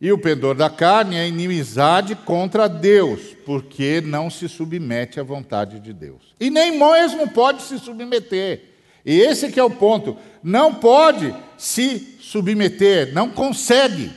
[0.00, 5.80] E o pendor da carne é inimizade contra Deus, porque não se submete à vontade
[5.80, 6.34] de Deus.
[6.38, 8.62] E nem mesmo pode se submeter.
[9.04, 10.16] E esse que é o ponto.
[10.42, 14.12] Não pode se submeter, não consegue.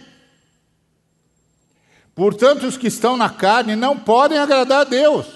[2.13, 5.27] Portanto, os que estão na carne não podem agradar a Deus.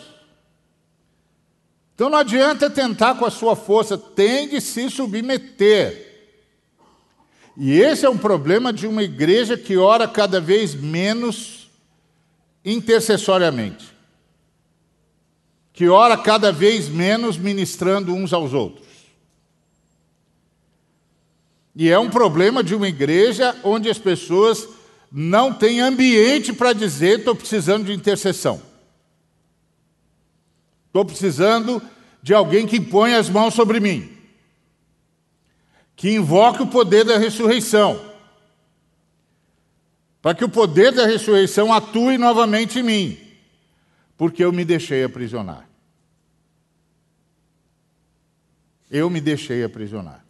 [1.95, 6.02] Então não adianta tentar com a sua força, tem de se submeter.
[7.55, 11.69] E esse é um problema de uma igreja que ora cada vez menos
[12.65, 13.93] intercessoriamente,
[15.71, 18.87] que ora cada vez menos ministrando uns aos outros.
[21.75, 24.67] E é um problema de uma igreja onde as pessoas
[25.11, 28.61] não têm ambiente para dizer: estou precisando de intercessão.
[30.87, 31.81] Estou precisando
[32.21, 34.12] de alguém que põe as mãos sobre mim,
[35.95, 37.99] que invoque o poder da ressurreição,
[40.21, 43.19] para que o poder da ressurreição atue novamente em mim.
[44.17, 45.67] porque eu me deixei aprisionar.
[48.89, 50.23] Eu me deixei aprisionar.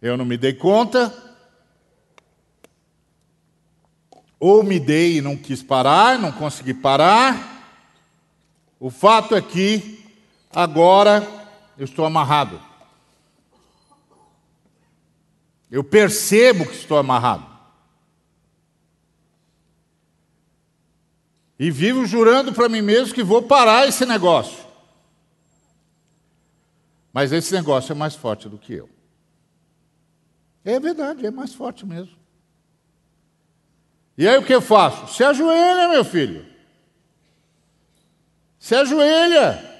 [0.00, 1.12] Eu não me dei conta,
[4.38, 7.54] ou me dei e não quis parar, não consegui parar.
[8.78, 10.04] O fato é que
[10.54, 11.26] agora
[11.76, 12.60] eu estou amarrado.
[15.70, 17.46] Eu percebo que estou amarrado.
[21.58, 24.64] E vivo jurando para mim mesmo que vou parar esse negócio.
[27.12, 28.90] Mas esse negócio é mais forte do que eu.
[30.64, 32.14] É verdade, é mais forte mesmo.
[34.18, 35.14] E aí o que eu faço?
[35.14, 36.44] Se ajoelha, meu filho.
[38.58, 39.75] Se ajoelha.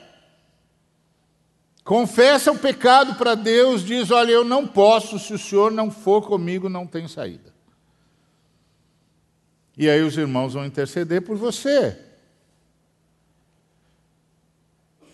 [1.87, 6.21] Confessa o pecado para Deus, diz: Olha, eu não posso, se o Senhor não for
[6.21, 7.55] comigo, não tem saída.
[9.79, 11.97] E aí os irmãos vão interceder por você.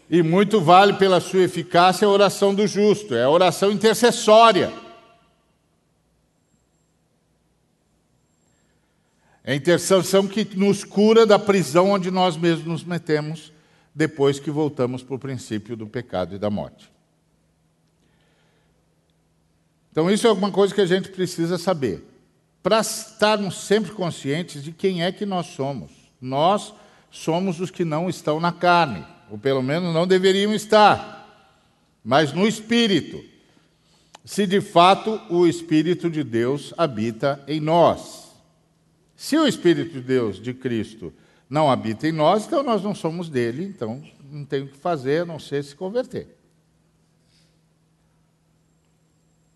[0.09, 4.73] E muito vale pela sua eficácia a oração do justo, é a oração intercessória.
[9.45, 13.53] É a intercessão que nos cura da prisão onde nós mesmos nos metemos
[13.95, 16.91] depois que voltamos para o princípio do pecado e da morte.
[19.91, 22.03] Então, isso é alguma coisa que a gente precisa saber,
[22.63, 25.91] para estarmos sempre conscientes de quem é que nós somos.
[26.21, 26.73] Nós
[27.11, 31.53] somos os que não estão na carne, ou pelo menos não deveriam estar,
[32.03, 33.23] mas no espírito.
[34.25, 38.31] Se de fato o Espírito de Deus habita em nós.
[39.17, 41.13] Se o Espírito de Deus, de Cristo,
[41.53, 45.21] não habita em nós, então nós não somos dele, então não tem o que fazer
[45.21, 46.35] a não ser se converter.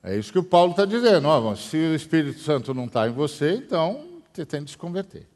[0.03, 1.27] É isso que o Paulo está dizendo.
[1.27, 5.27] Ó, se o Espírito Santo não está em você, então você tem que se converter.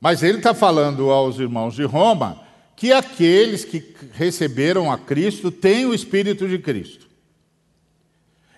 [0.00, 2.40] Mas ele está falando aos irmãos de Roma
[2.76, 7.08] que aqueles que receberam a Cristo têm o Espírito de Cristo.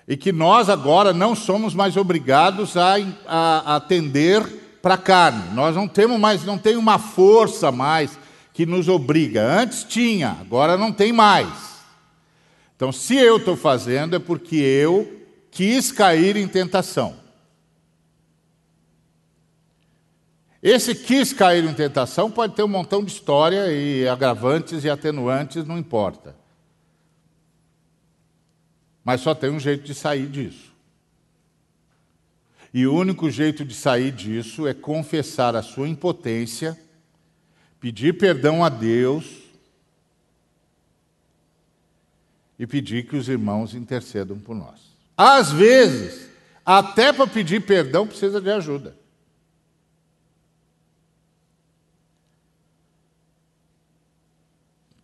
[0.06, 2.96] E que nós agora não somos mais obrigados a,
[3.26, 5.54] a atender para a carne.
[5.54, 8.18] Nós não temos mais, não tem uma força mais
[8.52, 9.42] que nos obriga.
[9.42, 11.48] Antes tinha, agora não tem mais.
[12.76, 17.16] Então, se eu estou fazendo, é porque eu quis cair em tentação.
[20.62, 25.64] Esse quis cair em tentação pode ter um montão de história e agravantes e atenuantes,
[25.64, 26.36] não importa.
[29.02, 30.73] Mas só tem um jeito de sair disso.
[32.74, 36.76] E o único jeito de sair disso é confessar a sua impotência,
[37.78, 39.44] pedir perdão a Deus
[42.58, 44.92] e pedir que os irmãos intercedam por nós.
[45.16, 46.28] Às vezes,
[46.66, 48.96] até para pedir perdão precisa de ajuda.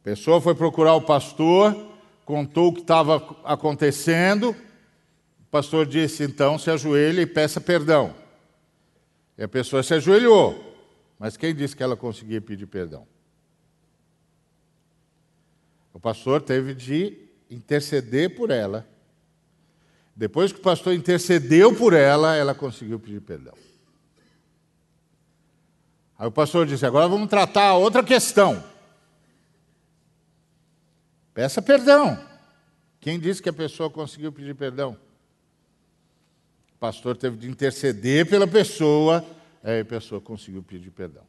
[0.01, 1.87] A pessoa foi procurar o pastor,
[2.25, 4.57] contou o que estava acontecendo,
[5.51, 8.14] o pastor disse: então se ajoelhe e peça perdão.
[9.36, 10.72] E a pessoa se ajoelhou.
[11.18, 13.05] Mas quem disse que ela conseguia pedir perdão?
[15.92, 17.18] O pastor teve de
[17.51, 18.88] interceder por ela.
[20.14, 23.55] Depois que o pastor intercedeu por ela, ela conseguiu pedir perdão.
[26.16, 28.62] Aí o pastor disse: agora vamos tratar outra questão.
[31.34, 32.24] Peça perdão.
[33.01, 34.96] Quem disse que a pessoa conseguiu pedir perdão?
[36.81, 39.22] Pastor teve de interceder pela pessoa,
[39.62, 41.22] aí a pessoa conseguiu pedir perdão.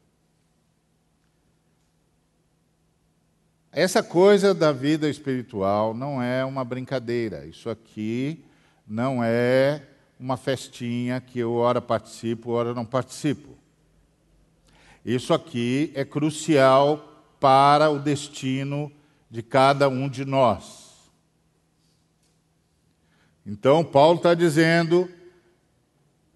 [3.70, 7.46] Essa coisa da vida espiritual não é uma brincadeira.
[7.46, 8.44] Isso aqui
[8.88, 9.86] não é
[10.18, 13.58] uma festinha que eu ora participo, ora não participo.
[15.04, 18.92] Isso aqui é crucial para o destino
[19.30, 21.12] de cada um de nós.
[23.46, 25.10] Então, Paulo está dizendo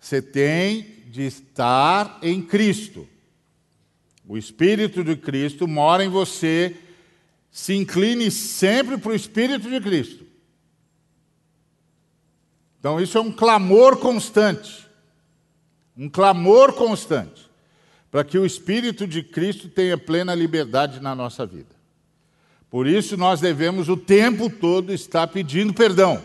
[0.06, 3.10] você tem de estar em Cristo.
[4.28, 6.76] O Espírito de Cristo mora em você.
[7.49, 10.24] Se incline sempre para o Espírito de Cristo.
[12.80, 14.88] Então, isso é um clamor constante.
[15.97, 17.49] Um clamor constante.
[18.12, 21.76] Para que o Espírito de Cristo tenha plena liberdade na nossa vida.
[22.70, 26.24] Por isso, nós devemos o tempo todo estar pedindo perdão.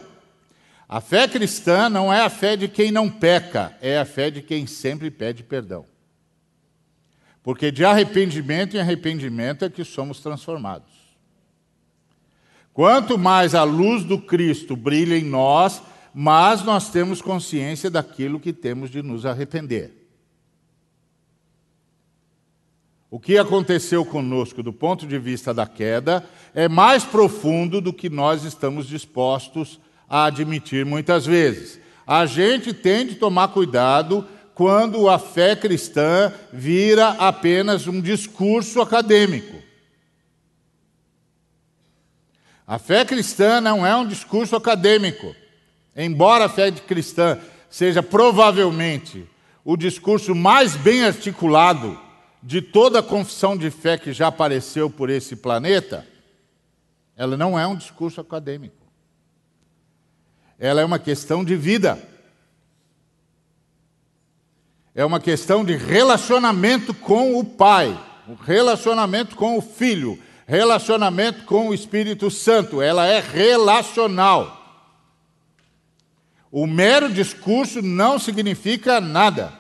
[0.92, 4.42] A fé cristã não é a fé de quem não peca, é a fé de
[4.42, 5.86] quem sempre pede perdão.
[7.44, 10.90] Porque de arrependimento em arrependimento é que somos transformados.
[12.74, 15.80] Quanto mais a luz do Cristo brilha em nós,
[16.12, 19.92] mais nós temos consciência daquilo que temos de nos arrepender.
[23.08, 28.10] O que aconteceu conosco do ponto de vista da queda é mais profundo do que
[28.10, 29.78] nós estamos dispostos
[30.10, 31.78] a admitir muitas vezes.
[32.04, 39.62] A gente tem de tomar cuidado quando a fé cristã vira apenas um discurso acadêmico.
[42.66, 45.34] A fé cristã não é um discurso acadêmico.
[45.96, 47.38] Embora a fé cristã
[47.68, 49.26] seja provavelmente
[49.64, 51.98] o discurso mais bem articulado
[52.42, 56.06] de toda a confissão de fé que já apareceu por esse planeta,
[57.16, 58.79] ela não é um discurso acadêmico.
[60.60, 61.98] Ela é uma questão de vida.
[64.94, 67.98] É uma questão de relacionamento com o Pai,
[68.44, 72.82] relacionamento com o Filho, relacionamento com o Espírito Santo.
[72.82, 74.58] Ela é relacional.
[76.52, 79.58] O mero discurso não significa nada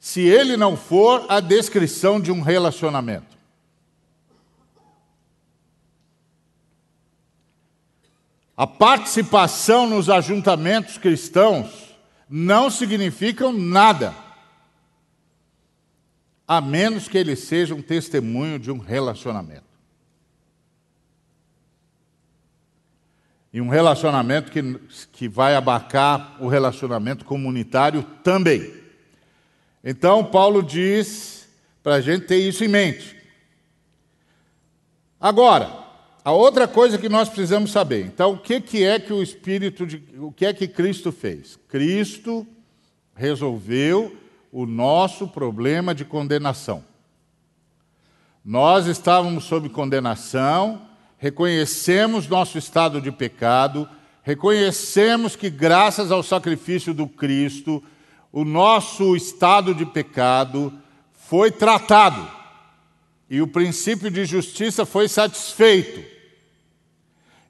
[0.00, 3.31] se ele não for a descrição de um relacionamento.
[8.62, 11.96] A participação nos ajuntamentos cristãos
[12.30, 14.14] não significam nada,
[16.46, 19.64] a menos que ele seja um testemunho de um relacionamento.
[23.52, 24.62] E um relacionamento que,
[25.10, 28.72] que vai abarcar o relacionamento comunitário também.
[29.82, 31.48] Então, Paulo diz
[31.82, 33.16] para a gente ter isso em mente.
[35.20, 35.81] Agora,
[36.24, 38.06] a outra coisa que nós precisamos saber.
[38.06, 41.58] Então, o que, que é que o Espírito, de, o que é que Cristo fez?
[41.68, 42.46] Cristo
[43.14, 44.16] resolveu
[44.52, 46.84] o nosso problema de condenação.
[48.44, 50.82] Nós estávamos sob condenação,
[51.18, 53.88] reconhecemos nosso estado de pecado,
[54.22, 57.82] reconhecemos que, graças ao sacrifício do Cristo,
[58.32, 60.72] o nosso estado de pecado
[61.12, 62.41] foi tratado
[63.32, 66.04] e o princípio de justiça foi satisfeito.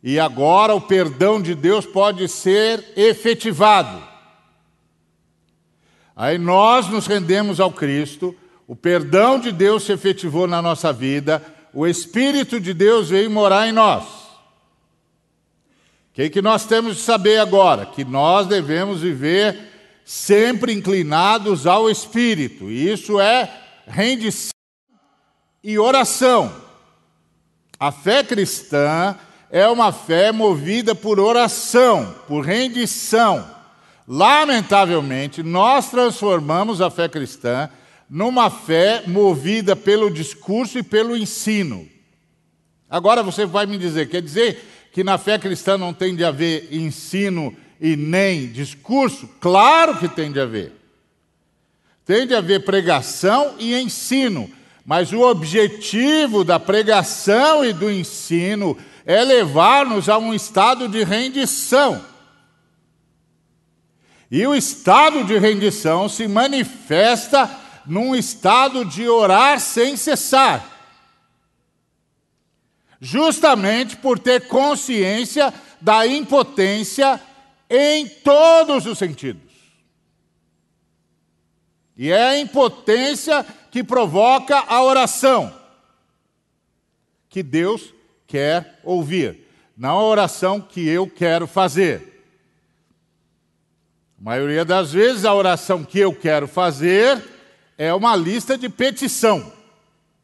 [0.01, 4.01] E agora o perdão de Deus pode ser efetivado.
[6.14, 8.33] Aí nós nos rendemos ao Cristo,
[8.68, 13.66] o perdão de Deus se efetivou na nossa vida, o Espírito de Deus veio morar
[13.66, 14.05] em nós.
[14.05, 17.87] O que, que nós temos de saber agora?
[17.87, 19.59] Que nós devemos viver
[20.05, 22.70] sempre inclinados ao Espírito.
[22.70, 23.53] E isso é
[23.85, 24.53] rendição
[25.63, 26.55] e oração.
[27.79, 29.17] A fé cristã
[29.51, 33.49] é uma fé movida por oração, por rendição.
[34.07, 37.69] Lamentavelmente, nós transformamos a fé cristã
[38.09, 41.89] numa fé movida pelo discurso e pelo ensino.
[42.89, 46.69] Agora você vai me dizer, quer dizer que na fé cristã não tem de haver
[46.71, 49.27] ensino e nem discurso?
[49.41, 50.73] Claro que tem de haver.
[52.05, 54.51] Tem de haver pregação e ensino,
[54.93, 58.76] mas o objetivo da pregação e do ensino
[59.07, 62.05] é levar-nos a um estado de rendição.
[64.30, 67.51] E o estado de rendição se manifesta
[67.86, 70.62] num estado de orar sem cessar.
[73.01, 77.18] Justamente por ter consciência da impotência
[77.70, 79.53] em todos os sentidos.
[81.97, 85.51] E é a impotência que provoca a oração,
[87.31, 87.95] que Deus
[88.27, 92.23] quer ouvir, não a oração que eu quero fazer.
[94.20, 97.25] A maioria das vezes, a oração que eu quero fazer
[97.79, 99.51] é uma lista de petição.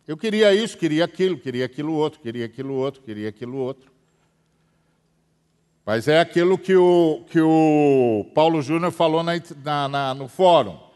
[0.06, 3.90] Eu queria isso, queria aquilo, queria aquilo outro, queria aquilo outro, queria aquilo outro.
[5.86, 9.32] Mas é aquilo que o, que o Paulo Júnior falou na,
[9.64, 10.87] na, na, no fórum.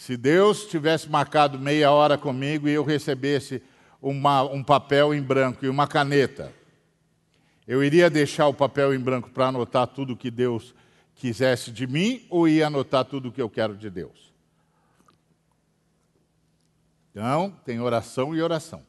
[0.00, 3.62] Se Deus tivesse marcado meia hora comigo e eu recebesse
[4.00, 6.54] uma, um papel em branco e uma caneta,
[7.68, 10.74] eu iria deixar o papel em branco para anotar tudo que Deus
[11.14, 14.32] quisesse de mim ou ia anotar tudo o que eu quero de Deus?
[17.10, 18.82] Então, tem oração e oração.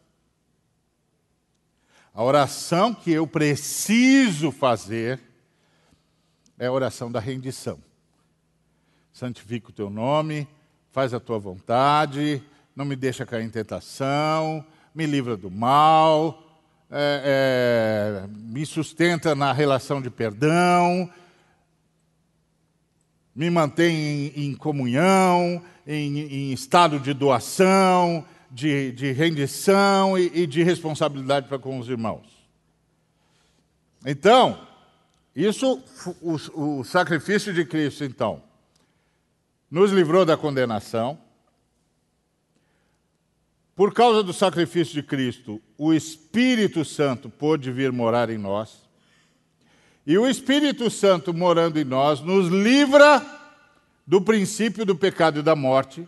[2.14, 5.20] A oração que eu preciso fazer
[6.58, 7.84] é a oração da rendição.
[9.12, 10.48] Santifica o teu nome,
[10.92, 12.42] faz a tua vontade,
[12.76, 16.44] não me deixa cair em tentação, me livra do mal,
[16.90, 21.10] é, é, me sustenta na relação de perdão,
[23.34, 30.46] me mantém em, em comunhão, em, em estado de doação, de, de rendição e, e
[30.46, 32.28] de responsabilidade para com os irmãos.
[34.06, 34.68] Então,
[35.34, 35.82] isso,
[36.22, 38.44] o, o sacrifício de Cristo, então,
[39.72, 41.18] nos livrou da condenação,
[43.74, 48.88] Por causa do sacrifício de Cristo, o Espírito Santo pôde vir morar em nós.
[50.06, 53.26] E o Espírito Santo morando em nós nos livra
[54.06, 56.08] do princípio do pecado e da morte.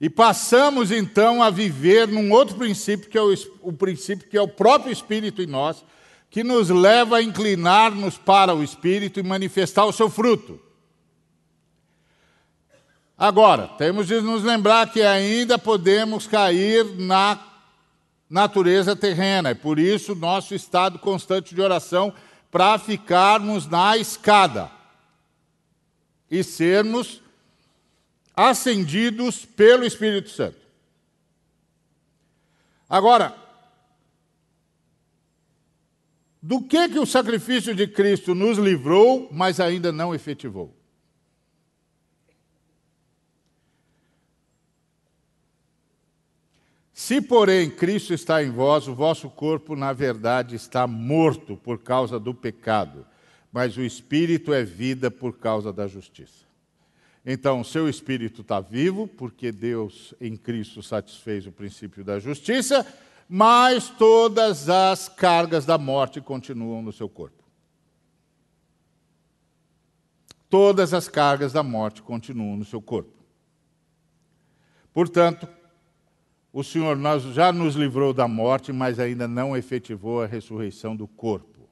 [0.00, 3.32] E passamos então a viver num outro princípio, que é o,
[3.62, 5.82] o princípio que é o próprio Espírito em nós,
[6.28, 10.60] que nos leva a inclinar-nos para o Espírito e manifestar o seu fruto.
[13.18, 17.44] Agora, temos de nos lembrar que ainda podemos cair na
[18.30, 22.14] natureza terrena, e por isso nosso estado constante de oração
[22.48, 24.70] para ficarmos na escada
[26.30, 27.20] e sermos
[28.36, 30.58] ascendidos pelo Espírito Santo.
[32.88, 33.34] Agora,
[36.40, 40.77] do que, que o sacrifício de Cristo nos livrou, mas ainda não efetivou?
[46.98, 52.18] Se, porém, Cristo está em vós, o vosso corpo, na verdade, está morto por causa
[52.18, 53.06] do pecado,
[53.52, 56.44] mas o espírito é vida por causa da justiça.
[57.24, 62.84] Então, seu espírito está vivo, porque Deus em Cristo satisfez o princípio da justiça,
[63.28, 67.44] mas todas as cargas da morte continuam no seu corpo.
[70.50, 73.14] Todas as cargas da morte continuam no seu corpo.
[74.92, 75.46] Portanto,
[76.52, 81.06] o Senhor nós já nos livrou da morte, mas ainda não efetivou a ressurreição do
[81.06, 81.68] corpo.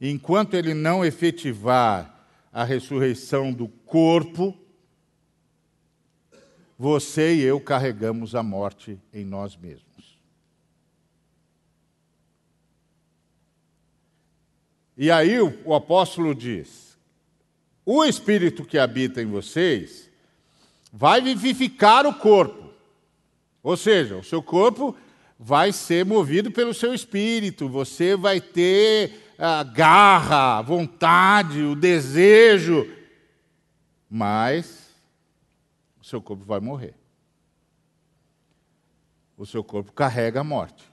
[0.00, 4.56] Enquanto ele não efetivar a ressurreição do corpo,
[6.78, 10.18] você e eu carregamos a morte em nós mesmos.
[14.96, 16.98] E aí o, o apóstolo diz:
[17.84, 20.10] o espírito que habita em vocês
[20.92, 22.59] vai vivificar o corpo.
[23.62, 24.96] Ou seja, o seu corpo
[25.38, 32.86] vai ser movido pelo seu espírito, você vai ter a garra, a vontade, o desejo,
[34.08, 34.90] mas
[36.00, 36.94] o seu corpo vai morrer.
[39.36, 40.90] O seu corpo carrega a morte.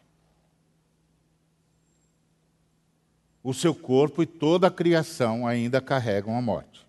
[3.49, 6.85] o seu corpo e toda a criação ainda carregam a morte.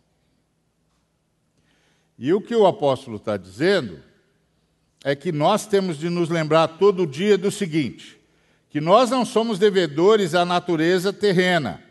[2.18, 4.02] E o que o apóstolo está dizendo
[5.08, 8.20] é que nós temos de nos lembrar todo dia do seguinte:
[8.68, 11.82] que nós não somos devedores à natureza terrena.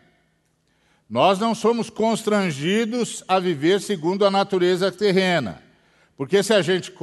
[1.10, 5.60] Nós não somos constrangidos a viver segundo a natureza terrena.
[6.16, 6.94] Porque se a gente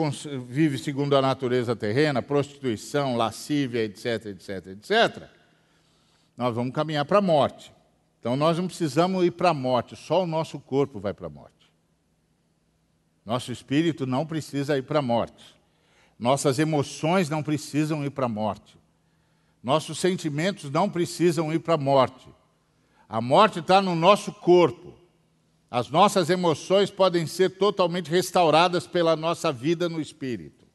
[0.47, 5.23] vive segundo a natureza terrena, prostituição, lascívia, etc, etc, etc,
[6.37, 7.73] nós vamos caminhar para a morte.
[8.21, 11.29] Então nós não precisamos ir para a morte, só o nosso corpo vai para a
[11.29, 11.69] morte.
[13.25, 15.54] Nosso espírito não precisa ir para a morte.
[16.17, 18.77] Nossas emoções não precisam ir para a morte.
[19.61, 22.29] Nossos sentimentos não precisam ir para a morte.
[23.09, 24.93] A morte está no nosso corpo.
[25.69, 30.65] As nossas emoções podem ser totalmente restauradas pela nossa vida no espírito.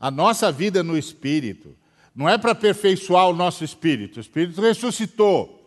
[0.00, 1.76] A nossa vida no espírito
[2.14, 5.60] não é para aperfeiçoar o nosso espírito, o espírito ressuscitou.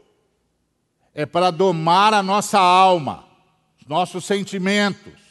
[1.13, 3.25] É para domar a nossa alma,
[3.79, 5.26] os nossos sentimentos.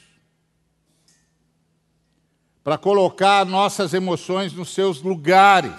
[2.67, 5.71] Para colocar nossas emoções nos seus lugares.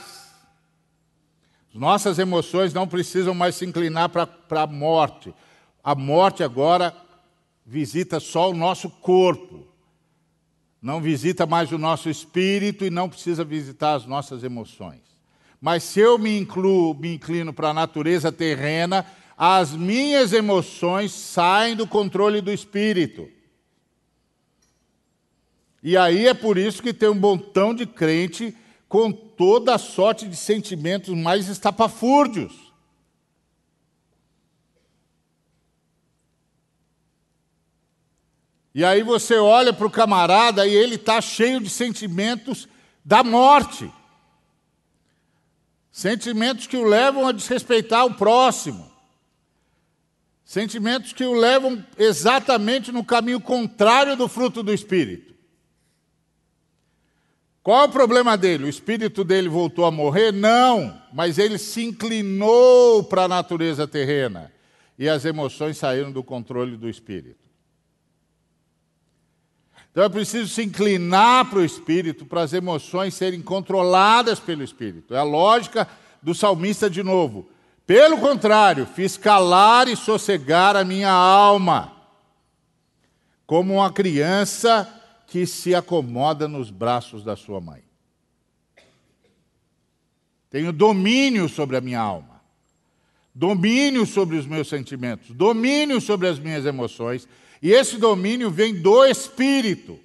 [1.73, 5.33] Nossas emoções não precisam mais se inclinar para a morte.
[5.83, 6.95] A morte agora
[7.65, 9.67] visita só o nosso corpo.
[10.81, 15.01] Não visita mais o nosso espírito e não precisa visitar as nossas emoções.
[15.59, 19.05] Mas se eu me, incluo, me inclino para a natureza terrena,
[19.37, 23.27] as minhas emoções saem do controle do espírito.
[25.87, 28.53] E aí é por isso que tem um montão de crente
[28.89, 32.73] com toda a sorte de sentimentos mais estapafúrdios.
[38.75, 42.67] E aí você olha para o camarada e ele está cheio de sentimentos
[43.05, 43.89] da morte.
[45.89, 48.91] Sentimentos que o levam a desrespeitar o próximo.
[50.43, 55.36] Sentimentos que o levam exatamente no caminho contrário do fruto do Espírito.
[57.67, 58.63] Qual o problema dele?
[58.63, 60.31] O espírito dele voltou a morrer?
[60.31, 64.53] Não, mas ele se inclinou para a natureza terrena
[64.97, 67.41] e as emoções saíram do controle do espírito.
[69.91, 75.13] Então é preciso se inclinar para o espírito, para as emoções serem controladas pelo espírito.
[75.13, 75.85] É a lógica
[76.23, 77.49] do salmista de novo.
[77.85, 81.91] Pelo contrário, fiz calar e sossegar a minha alma,
[83.45, 84.96] como uma criança
[85.27, 87.83] que se acomoda nos braços da sua mãe.
[90.49, 92.41] tenho domínio sobre a minha alma,
[93.35, 97.27] domínio sobre os meus sentimentos, domínio sobre as minhas emoções,
[97.61, 99.99] e esse domínio vem do espírito.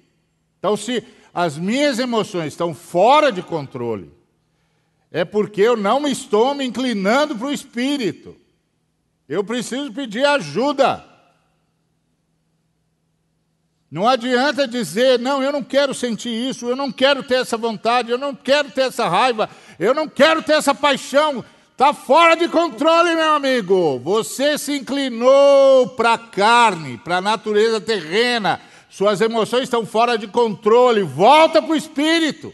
[0.59, 1.03] Então, se
[1.33, 4.11] as minhas emoções estão fora de controle,
[5.09, 8.35] é porque eu não estou me inclinando para o espírito.
[9.29, 11.12] Eu preciso pedir ajuda.
[13.93, 18.09] Não adianta dizer, não, eu não quero sentir isso, eu não quero ter essa vontade,
[18.09, 21.45] eu não quero ter essa raiva, eu não quero ter essa paixão.
[21.71, 23.99] Está fora de controle, meu amigo.
[23.99, 28.59] Você se inclinou para a carne, para a natureza terrena.
[28.89, 31.03] Suas emoções estão fora de controle.
[31.03, 32.51] Volta para o espírito.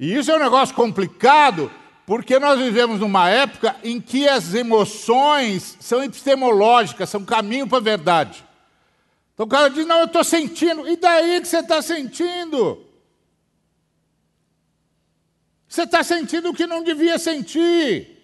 [0.00, 1.70] E isso é um negócio complicado,
[2.06, 7.82] porque nós vivemos numa época em que as emoções são epistemológicas, são caminho para a
[7.82, 8.44] verdade.
[9.32, 10.86] Então o cara diz: Não, eu estou sentindo.
[10.86, 12.84] E daí que você está sentindo?
[15.66, 18.14] Você está sentindo o que não devia sentir.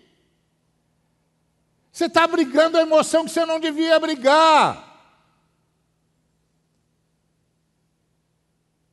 [1.91, 4.89] Você está brigando a emoção que você não devia brigar.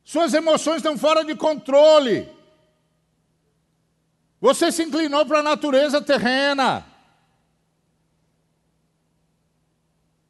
[0.04, 2.37] Suas emoções estão fora de controle.
[4.40, 6.86] Você se inclinou para a natureza terrena.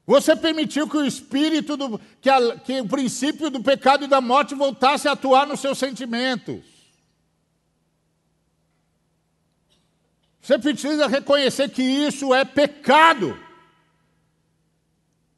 [0.05, 4.21] Você permitiu que o espírito, do, que, a, que o princípio do pecado e da
[4.21, 6.63] morte voltasse a atuar nos seus sentimentos.
[10.41, 13.37] Você precisa reconhecer que isso é pecado.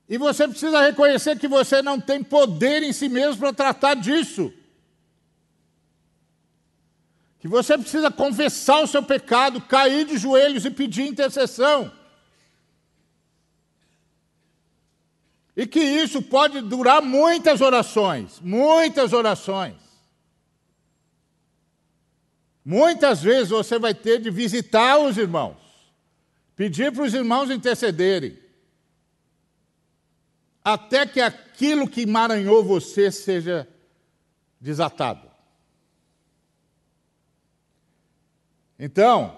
[0.08, 4.54] E você precisa reconhecer que você não tem poder em si mesmo para tratar disso
[7.40, 11.92] que você precisa confessar o seu pecado, cair de joelhos e pedir intercessão.
[15.56, 19.76] E que isso pode durar muitas orações, muitas orações.
[22.64, 25.58] Muitas vezes você vai ter de visitar os irmãos,
[26.56, 28.38] pedir para os irmãos intercederem,
[30.64, 33.68] até que aquilo que emaranhou você seja
[34.60, 35.29] desatado.
[38.80, 39.38] Então,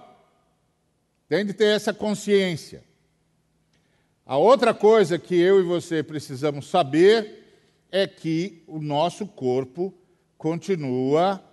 [1.28, 2.84] tem de ter essa consciência.
[4.24, 7.42] A outra coisa que eu e você precisamos saber
[7.90, 9.94] é que o nosso corpo
[10.38, 11.44] continua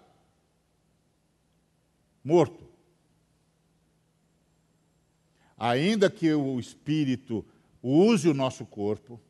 [2.23, 2.69] morto.
[5.57, 7.45] Ainda que o espírito
[7.83, 9.21] use o nosso corpo,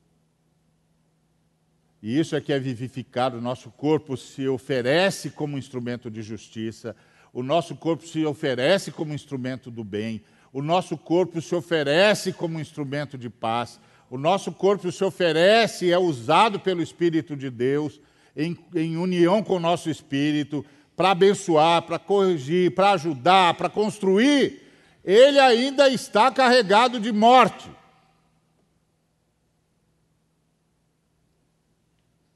[2.03, 6.95] e isso é que é vivificar o nosso corpo se oferece como instrumento de justiça,
[7.39, 10.21] o nosso corpo se oferece como instrumento do bem,
[10.53, 13.79] o nosso corpo se oferece como instrumento de paz,
[14.11, 18.01] o nosso corpo se oferece e é usado pelo Espírito de Deus
[18.37, 20.67] em, em união com o nosso espírito
[20.97, 24.61] para abençoar, para corrigir, para ajudar, para construir,
[25.05, 27.71] ele ainda está carregado de morte.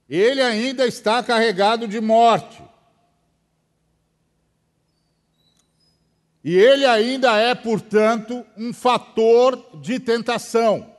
[0.09, 2.63] Ele ainda está carregado de morte.
[6.45, 10.91] E ele ainda é, portanto, um fator de tentação.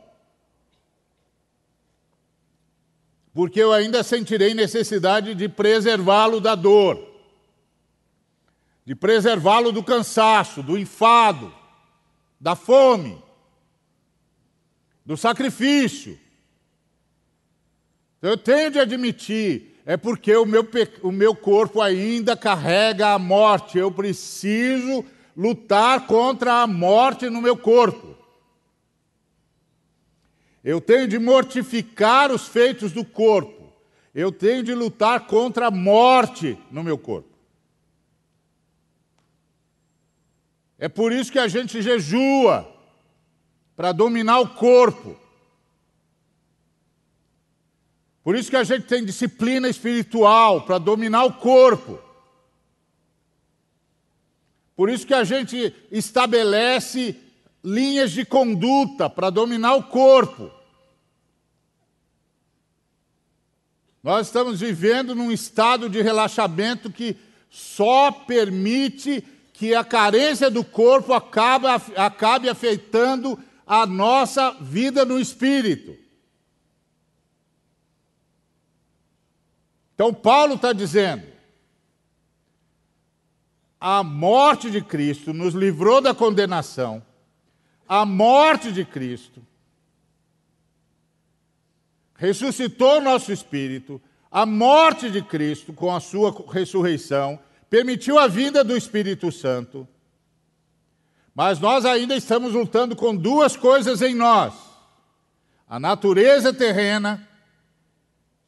[3.33, 7.11] Porque eu ainda sentirei necessidade de preservá-lo da dor,
[8.85, 11.53] de preservá-lo do cansaço, do enfado,
[12.39, 13.21] da fome,
[15.05, 16.17] do sacrifício.
[18.17, 20.65] Então, eu tenho de admitir, é porque o meu,
[21.01, 25.05] o meu corpo ainda carrega a morte, eu preciso
[25.35, 28.15] lutar contra a morte no meu corpo.
[30.63, 33.73] Eu tenho de mortificar os feitos do corpo.
[34.15, 37.29] Eu tenho de lutar contra a morte no meu corpo.
[40.77, 42.69] É por isso que a gente jejua
[43.75, 45.17] para dominar o corpo.
[48.23, 51.99] Por isso que a gente tem disciplina espiritual para dominar o corpo.
[54.75, 57.15] Por isso que a gente estabelece
[57.63, 60.51] linhas de conduta para dominar o corpo.
[64.01, 67.15] Nós estamos vivendo num estado de relaxamento que
[67.49, 75.95] só permite que a carência do corpo acabe, acabe afetando a nossa vida no espírito.
[79.93, 81.32] Então, Paulo está dizendo:
[83.85, 87.03] a morte de Cristo nos livrou da condenação,
[87.85, 89.45] a morte de Cristo
[92.15, 97.37] ressuscitou nosso espírito, a morte de Cristo com a sua ressurreição
[97.69, 99.85] permitiu a vinda do Espírito Santo,
[101.35, 104.53] mas nós ainda estamos lutando com duas coisas em nós:
[105.67, 107.27] a natureza terrena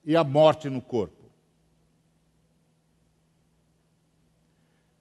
[0.06, 1.15] e a morte no corpo.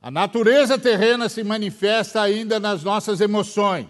[0.05, 3.87] A natureza terrena se manifesta ainda nas nossas emoções.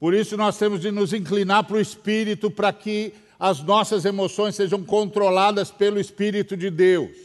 [0.00, 4.56] Por isso, nós temos de nos inclinar para o Espírito para que as nossas emoções
[4.56, 7.16] sejam controladas pelo Espírito de Deus,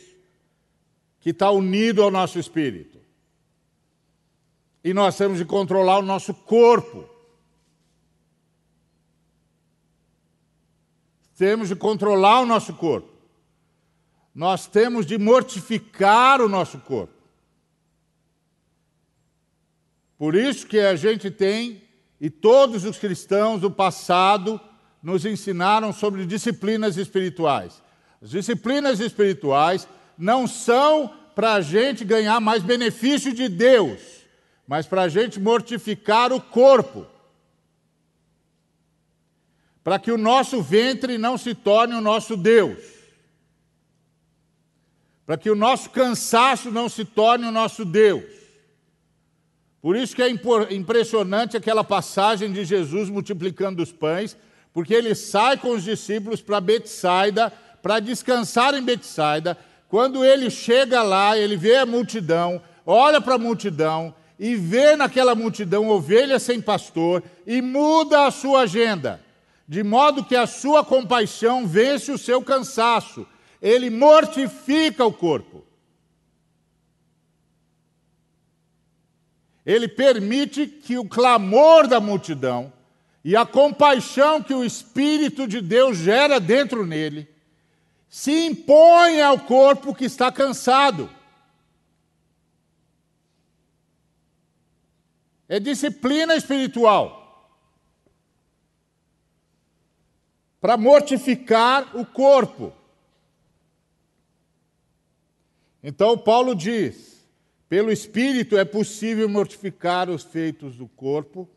[1.20, 3.00] que está unido ao nosso espírito.
[4.84, 7.10] E nós temos de controlar o nosso corpo.
[11.36, 13.17] Temos de controlar o nosso corpo.
[14.38, 17.12] Nós temos de mortificar o nosso corpo.
[20.16, 21.82] Por isso que a gente tem,
[22.22, 24.62] e todos os cristãos do passado,
[25.02, 27.82] nos ensinaram sobre disciplinas espirituais.
[28.22, 34.00] As disciplinas espirituais não são para a gente ganhar mais benefício de Deus,
[34.68, 37.08] mas para a gente mortificar o corpo.
[39.84, 42.97] Para que o nosso ventre não se torne o nosso Deus.
[45.28, 48.24] Para que o nosso cansaço não se torne o nosso Deus.
[49.82, 50.30] Por isso que é
[50.72, 54.38] impressionante aquela passagem de Jesus multiplicando os pães,
[54.74, 57.52] porque ele sai com os discípulos para Betsaida,
[57.82, 59.58] para descansar em Betsaida.
[59.90, 65.36] Quando ele chega lá, ele vê a multidão, olha para a multidão e vê naquela
[65.36, 69.20] multidão ovelhas sem pastor e muda a sua agenda,
[69.68, 73.28] de modo que a sua compaixão vence o seu cansaço.
[73.62, 75.66] Ele mortifica o corpo.
[79.66, 82.72] Ele permite que o clamor da multidão
[83.24, 87.28] e a compaixão que o Espírito de Deus gera dentro nele
[88.10, 91.10] se impõe ao corpo que está cansado.
[95.50, 97.52] É disciplina espiritual
[100.60, 102.74] para mortificar o corpo.
[105.90, 107.26] Então, Paulo diz:
[107.70, 111.48] pelo Espírito é possível mortificar os feitos do corpo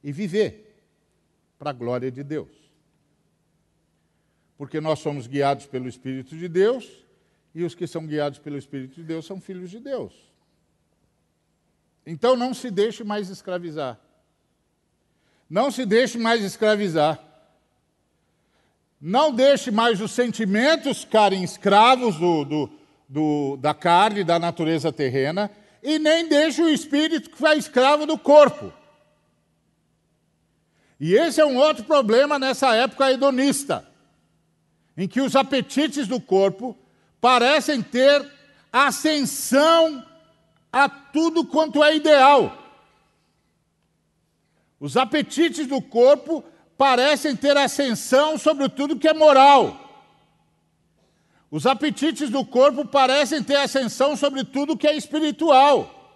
[0.00, 0.80] e viver
[1.58, 2.50] para a glória de Deus.
[4.56, 6.88] Porque nós somos guiados pelo Espírito de Deus
[7.52, 10.12] e os que são guiados pelo Espírito de Deus são filhos de Deus.
[12.06, 13.98] Então não se deixe mais escravizar.
[15.50, 17.20] Não se deixe mais escravizar.
[19.00, 22.81] Não deixe mais os sentimentos ficarem escravos do, do,
[23.12, 25.50] do, da carne, da natureza terrena,
[25.82, 28.72] e nem deixe o espírito ficar escravo do corpo.
[30.98, 33.86] E esse é um outro problema nessa época hedonista,
[34.96, 36.74] em que os apetites do corpo
[37.20, 38.26] parecem ter
[38.72, 40.02] ascensão
[40.72, 42.56] a tudo quanto é ideal.
[44.80, 46.42] Os apetites do corpo
[46.78, 49.81] parecem ter ascensão sobre tudo que é moral.
[51.52, 56.10] Os apetites do corpo parecem ter ascensão sobre tudo que é espiritual.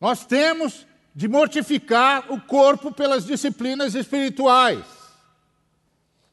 [0.00, 4.82] Nós temos de mortificar o corpo pelas disciplinas espirituais.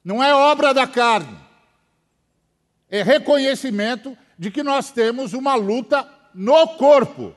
[0.02, 1.38] Não é obra da carne,
[2.90, 7.36] é reconhecimento de que nós temos uma luta no corpo,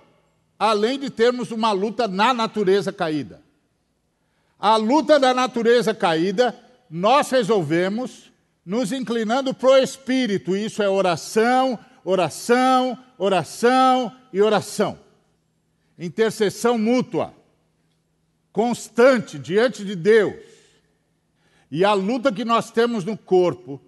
[0.56, 3.42] além de termos uma luta na natureza caída.
[4.60, 6.56] A luta da natureza caída,
[6.88, 8.29] nós resolvemos
[8.70, 14.98] nos inclinando para o espírito, isso é oração, oração, oração e oração
[16.00, 17.34] intercessão mútua,
[18.50, 20.42] constante diante de Deus.
[21.70, 23.80] E a luta que nós temos no corpo,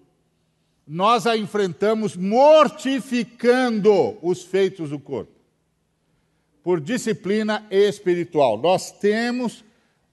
[0.87, 5.33] nós a enfrentamos mortificando os feitos do corpo,
[6.62, 8.59] por disciplina espiritual.
[8.59, 9.64] Nós temos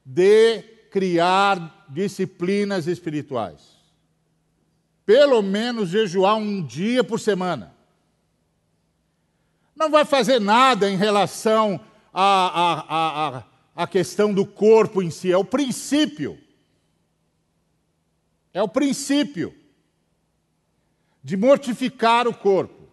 [0.06, 3.69] de criar disciplinas espirituais.
[5.10, 7.76] Pelo menos jejuar um dia por semana.
[9.76, 11.84] Não vai fazer nada em relação
[12.14, 13.44] a, a, a,
[13.76, 16.38] a questão do corpo em si, é o princípio.
[18.54, 19.52] É o princípio
[21.24, 22.88] de mortificar o corpo,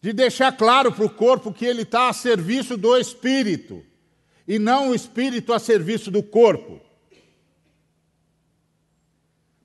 [0.00, 3.84] de deixar claro para o corpo que ele está a serviço do espírito
[4.46, 6.88] e não o espírito a serviço do corpo.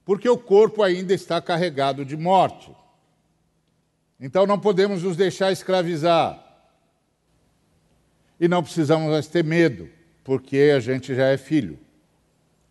[0.06, 2.72] Porque o corpo ainda está carregado de morte.
[4.20, 6.41] Então não podemos nos deixar escravizar.
[8.39, 9.89] E não precisamos mais ter medo,
[10.24, 11.80] porque a gente já é filho.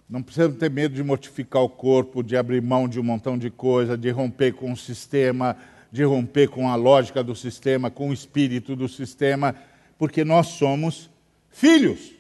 [0.09, 3.51] Não precisamos ter medo de mortificar o corpo, de abrir mão de um montão de
[3.51, 5.57] coisa, de romper com o sistema,
[5.91, 9.57] de romper com a lógica do sistema, com o espírito do sistema,
[9.99, 11.11] porque nós somos
[11.51, 12.13] filhos.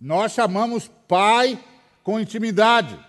[0.00, 1.58] Nós chamamos pai
[2.04, 3.07] com intimidade.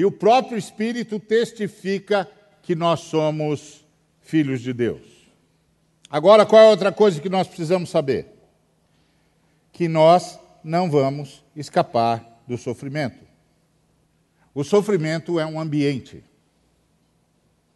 [0.00, 2.26] E o próprio Espírito testifica
[2.62, 3.84] que nós somos
[4.22, 5.02] filhos de Deus.
[6.08, 8.26] Agora, qual é outra coisa que nós precisamos saber?
[9.70, 13.26] Que nós não vamos escapar do sofrimento.
[14.54, 16.24] O sofrimento é um ambiente.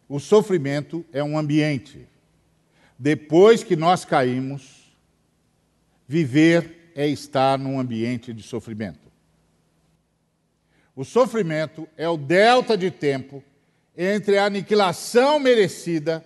[0.09, 2.07] O sofrimento é um ambiente.
[2.97, 4.91] Depois que nós caímos,
[6.07, 9.11] viver é estar num ambiente de sofrimento.
[10.95, 13.43] O sofrimento é o delta de tempo
[13.97, 16.25] entre a aniquilação merecida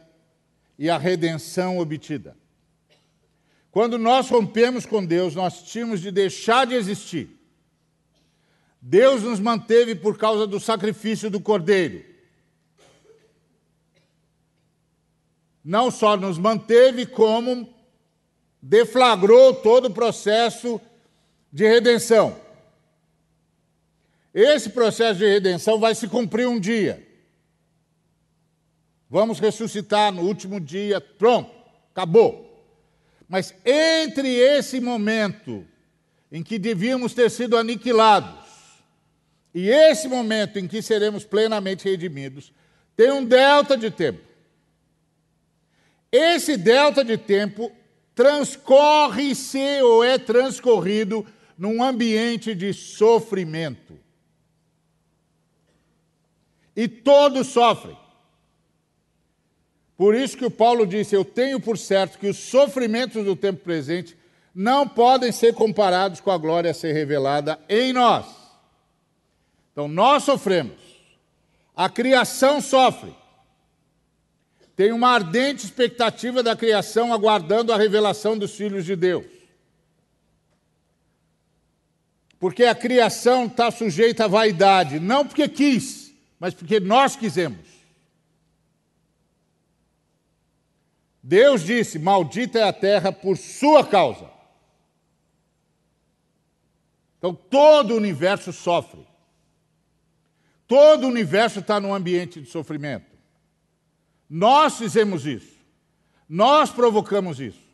[0.78, 2.38] e a redenção obtida.
[3.72, 7.30] Quando nós rompemos com Deus, nós tínhamos de deixar de existir.
[8.82, 12.04] Deus nos manteve por causa do sacrifício do Cordeiro.
[15.64, 17.72] Não só nos manteve, como
[18.62, 20.80] deflagrou todo o processo
[21.52, 22.49] de redenção.
[24.42, 27.06] Esse processo de redenção vai se cumprir um dia.
[29.10, 31.52] Vamos ressuscitar no último dia, pronto,
[31.92, 32.48] acabou.
[33.28, 35.68] Mas entre esse momento
[36.32, 38.48] em que devíamos ter sido aniquilados
[39.54, 42.54] e esse momento em que seremos plenamente redimidos,
[42.96, 44.22] tem um delta de tempo.
[46.10, 47.70] Esse delta de tempo
[48.16, 51.28] transcorre-se ou é transcorrido
[51.58, 53.99] num ambiente de sofrimento.
[56.80, 57.98] E todos sofrem.
[59.98, 63.62] Por isso que o Paulo disse: Eu tenho por certo que os sofrimentos do tempo
[63.62, 64.16] presente
[64.56, 68.28] não podem ser comparados com a glória a ser revelada em nós.
[69.74, 70.80] Então, nós sofremos,
[71.76, 73.14] a criação sofre.
[74.74, 79.26] Tem uma ardente expectativa da criação aguardando a revelação dos filhos de Deus.
[82.40, 85.99] Porque a criação está sujeita à vaidade, não porque quis,
[86.40, 87.68] mas porque nós quisemos.
[91.22, 94.30] Deus disse: Maldita é a terra por sua causa.
[97.18, 99.06] Então todo o universo sofre.
[100.66, 103.18] Todo o universo está num ambiente de sofrimento.
[104.30, 105.58] Nós fizemos isso.
[106.28, 107.68] Nós provocamos isso.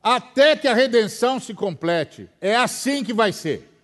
[0.00, 2.30] Até que a redenção se complete.
[2.40, 3.75] É assim que vai ser.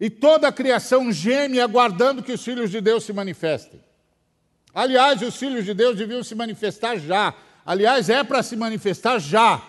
[0.00, 3.80] E toda a criação geme aguardando que os filhos de Deus se manifestem.
[4.74, 7.32] Aliás, os filhos de Deus deviam se manifestar já.
[7.64, 9.62] Aliás, é para se manifestar já,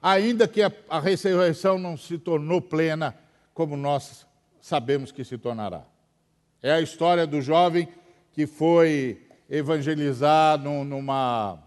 [0.00, 3.16] ainda que a, a ressurreição não se tornou plena,
[3.54, 4.26] como nós
[4.60, 5.82] sabemos que se tornará.
[6.62, 7.88] É a história do jovem
[8.32, 11.58] que foi evangelizar numa,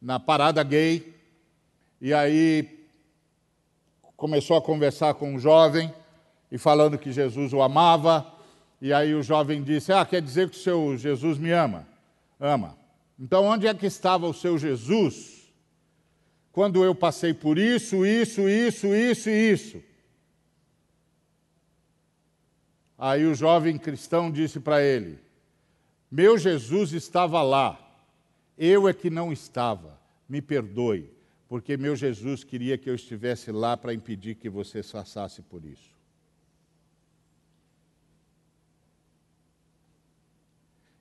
[0.00, 1.14] na parada gay,
[2.00, 2.88] e aí
[4.16, 5.92] começou a conversar com um jovem,
[6.50, 8.26] e falando que Jesus o amava.
[8.80, 11.86] E aí o jovem disse: Ah, quer dizer que o seu Jesus me ama?
[12.38, 12.76] Ama.
[13.18, 15.40] Então onde é que estava o seu Jesus
[16.52, 19.82] quando eu passei por isso, isso, isso, isso e isso?
[22.98, 25.18] Aí o jovem cristão disse para ele:
[26.10, 27.78] Meu Jesus estava lá,
[28.58, 29.98] eu é que não estava,
[30.28, 31.10] me perdoe,
[31.48, 35.99] porque meu Jesus queria que eu estivesse lá para impedir que você passasse por isso.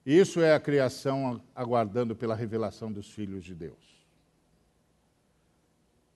[0.09, 3.77] Isso é a criação aguardando pela revelação dos filhos de Deus.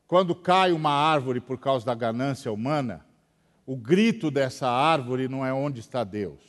[0.08, 3.06] Quando cai uma árvore por causa da ganância humana,
[3.68, 6.42] o grito dessa árvore não é onde está Deus.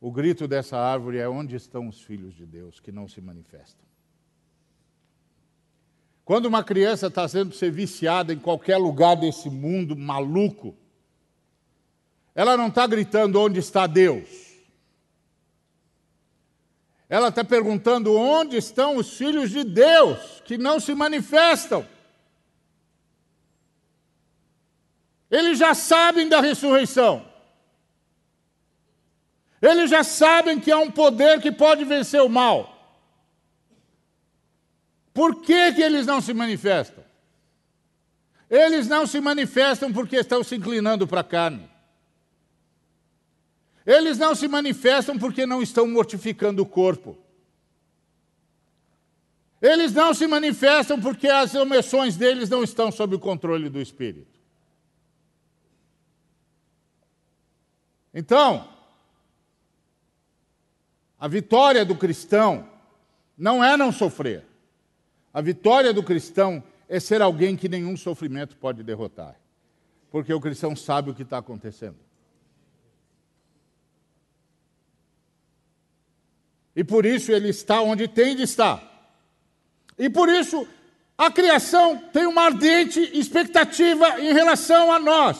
[0.00, 3.86] O grito dessa árvore é onde estão os filhos de Deus que não se manifestam.
[6.24, 10.74] Quando uma criança está sendo ser viciada em qualquer lugar desse mundo maluco,
[12.34, 14.49] ela não está gritando onde está Deus.
[17.10, 21.84] Ela está perguntando onde estão os filhos de Deus que não se manifestam.
[25.28, 27.28] Eles já sabem da ressurreição.
[29.60, 32.76] Eles já sabem que há um poder que pode vencer o mal.
[35.12, 37.04] Por que, que eles não se manifestam?
[38.48, 41.69] Eles não se manifestam porque estão se inclinando para a carne.
[43.90, 47.18] Eles não se manifestam porque não estão mortificando o corpo.
[49.60, 54.38] Eles não se manifestam porque as emoções deles não estão sob o controle do espírito.
[58.14, 58.72] Então,
[61.18, 62.68] a vitória do cristão
[63.36, 64.46] não é não sofrer.
[65.34, 69.34] A vitória do cristão é ser alguém que nenhum sofrimento pode derrotar.
[70.12, 72.09] Porque o cristão sabe o que está acontecendo.
[76.74, 78.82] E por isso ele está onde tem de estar.
[79.98, 80.66] E por isso
[81.18, 85.36] a criação tem uma ardente expectativa em relação a nós.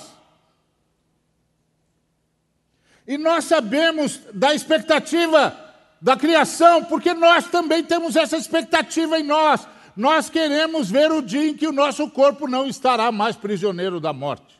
[3.07, 5.57] E nós sabemos da expectativa
[6.01, 9.67] da criação, porque nós também temos essa expectativa em nós.
[9.97, 14.13] Nós queremos ver o dia em que o nosso corpo não estará mais prisioneiro da
[14.13, 14.60] morte.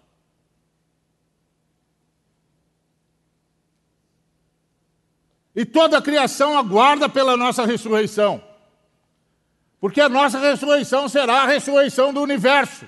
[5.61, 8.43] E toda a criação aguarda pela nossa ressurreição.
[9.81, 12.87] Porque a nossa ressurreição será a ressurreição do universo.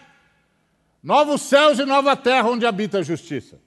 [1.02, 3.58] Novos céus e nova terra onde habita a justiça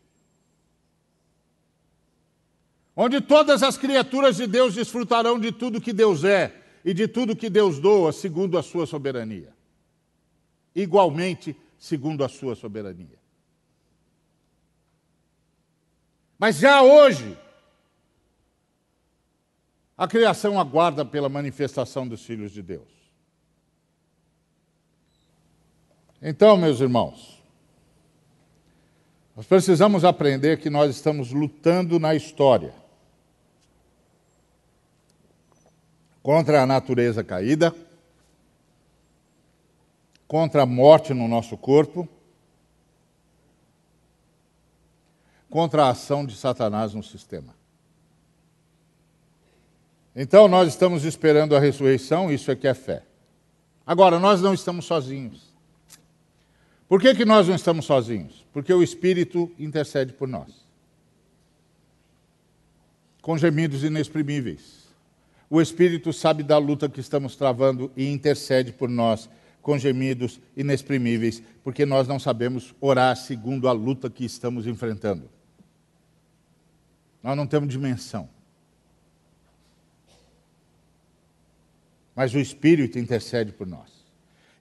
[2.95, 7.35] onde todas as criaturas de Deus desfrutarão de tudo que Deus é e de tudo
[7.35, 9.53] que Deus doa, segundo a sua soberania.
[10.73, 13.19] Igualmente, segundo a sua soberania.
[16.37, 17.37] Mas já hoje,
[19.97, 22.95] a criação aguarda pela manifestação dos filhos de Deus.
[26.21, 27.41] Então, meus irmãos,
[29.35, 32.73] nós precisamos aprender que nós estamos lutando na história
[36.23, 37.75] contra a natureza caída,
[40.27, 42.07] contra a morte no nosso corpo,
[45.49, 47.53] contra a ação de Satanás no sistema.
[50.15, 53.03] Então nós estamos esperando a ressurreição, isso é que é fé.
[53.85, 55.53] Agora, nós não estamos sozinhos.
[56.87, 58.45] Por que, que nós não estamos sozinhos?
[58.53, 60.65] Porque o Espírito intercede por nós.
[63.21, 64.85] Com gemidos inexprimíveis.
[65.49, 69.29] O Espírito sabe da luta que estamos travando e intercede por nós
[69.65, 75.27] com gemidos inexprimíveis, porque nós não sabemos orar segundo a luta que estamos enfrentando.
[77.23, 78.29] Nós não temos dimensão.
[82.15, 83.91] Mas o Espírito intercede por nós.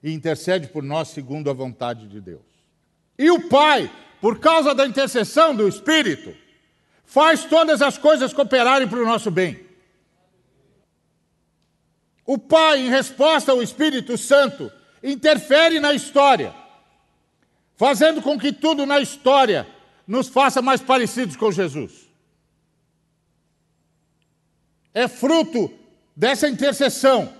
[0.03, 2.43] E intercede por nós segundo a vontade de Deus.
[3.17, 3.89] E o Pai,
[4.19, 6.35] por causa da intercessão do Espírito,
[7.05, 9.65] faz todas as coisas cooperarem para o nosso bem.
[12.25, 14.71] O Pai, em resposta ao Espírito Santo,
[15.03, 16.53] interfere na história,
[17.75, 19.67] fazendo com que tudo na história
[20.07, 22.09] nos faça mais parecidos com Jesus.
[24.93, 25.71] É fruto
[26.15, 27.31] dessa intercessão.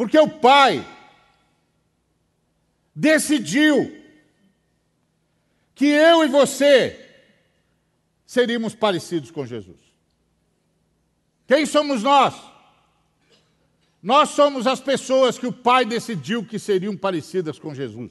[0.00, 0.82] Porque o Pai
[2.96, 4.02] decidiu
[5.74, 7.06] que eu e você
[8.24, 9.76] seríamos parecidos com Jesus.
[11.46, 12.34] Quem somos nós?
[14.02, 18.10] Nós somos as pessoas que o Pai decidiu que seriam parecidas com Jesus.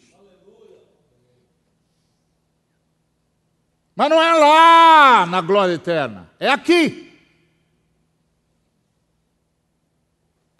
[3.96, 7.09] Mas não é lá na glória eterna, é aqui.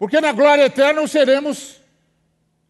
[0.00, 1.78] Porque na glória eterna seremos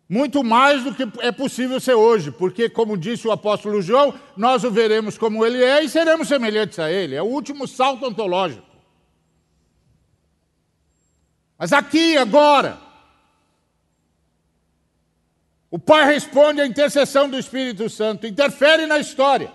[0.08, 4.64] muito mais do que é possível ser hoje, porque, como disse o apóstolo João, nós
[4.64, 7.14] o veremos como ele é e seremos semelhantes a ele.
[7.14, 8.66] É o último salto ontológico.
[11.56, 12.80] Mas aqui, agora,
[15.70, 19.52] o Pai responde à intercessão do Espírito Santo, interfere na história.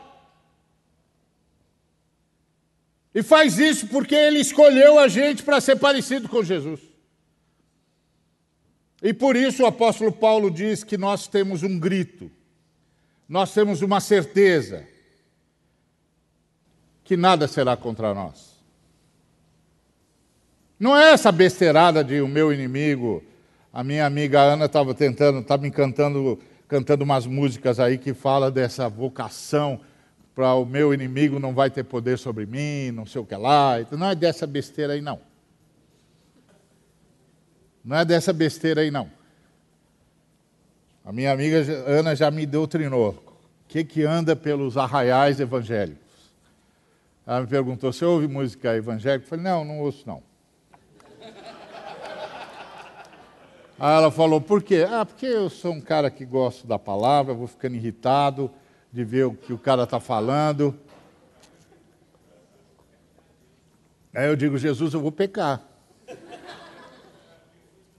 [3.13, 6.94] E faz isso porque Ele escolheu a gente para ser parecido com Jesus.
[9.01, 12.31] E por isso o apóstolo Paulo diz que nós temos um grito,
[13.27, 14.85] nós temos uma certeza
[17.03, 18.55] que nada será contra nós.
[20.79, 23.23] Não é essa besteirada de o meu inimigo.
[23.71, 26.39] A minha amiga Ana estava tentando, estava me cantando,
[27.01, 29.79] umas músicas aí que fala dessa vocação
[30.33, 33.75] para o meu inimigo não vai ter poder sobre mim, não sei o que lá.
[33.91, 35.19] Não é dessa besteira aí, não.
[37.85, 39.11] Não é dessa besteira aí, não.
[41.05, 43.11] A minha amiga Ana já me doutrinou.
[43.11, 46.03] O que, que anda pelos arraiais evangélicos?
[47.27, 49.25] Ela me perguntou, você ouve música evangélica?
[49.25, 50.23] Eu falei, não, não ouço não.
[53.77, 54.87] Aí ela falou, por quê?
[54.89, 58.49] Ah, porque eu sou um cara que gosto da palavra, vou ficando irritado
[58.91, 60.75] de ver o que o cara está falando.
[64.11, 65.74] Aí eu digo, Jesus, eu vou pecar.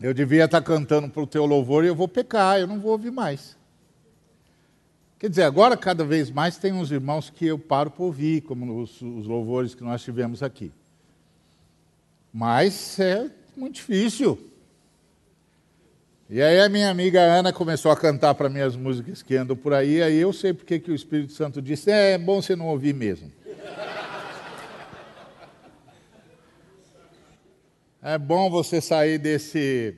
[0.01, 2.93] Eu devia estar cantando para o teu louvor e eu vou pecar, eu não vou
[2.93, 3.57] ouvir mais.
[5.19, 8.83] Quer dizer, agora cada vez mais tem uns irmãos que eu paro para ouvir, como
[8.83, 10.71] os, os louvores que nós tivemos aqui.
[12.33, 14.39] Mas é muito difícil.
[16.29, 19.57] E aí a minha amiga Ana começou a cantar para mim as músicas que andam
[19.57, 22.55] por aí, aí eu sei porque que o Espírito Santo disse, é, é bom você
[22.55, 23.33] não ouvir mesmo.
[28.09, 29.97] É bom você sair desse.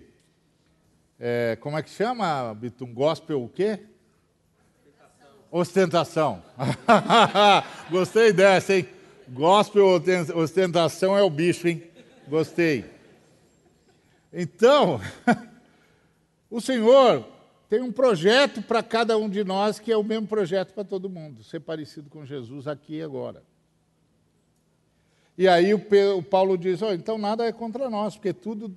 [1.20, 3.80] É, como é que chama, Um Gospel o quê?
[5.51, 6.43] Ostentação.
[7.90, 8.89] Gostei dessa, hein?
[9.28, 9.85] Gospel
[10.35, 11.82] ostentação é o bicho, hein?
[12.26, 12.86] Gostei.
[14.32, 15.02] Então,
[16.51, 17.28] o Senhor
[17.68, 21.10] tem um projeto para cada um de nós que é o mesmo projeto para todo
[21.10, 23.43] mundo, ser parecido com Jesus aqui e agora.
[25.39, 25.81] E aí o,
[26.16, 28.77] o Paulo diz: oh, então nada é contra nós, porque tudo,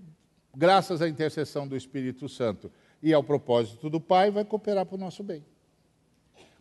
[0.56, 2.72] graças à intercessão do Espírito Santo
[3.02, 5.44] e ao propósito do Pai, vai cooperar para o nosso bem.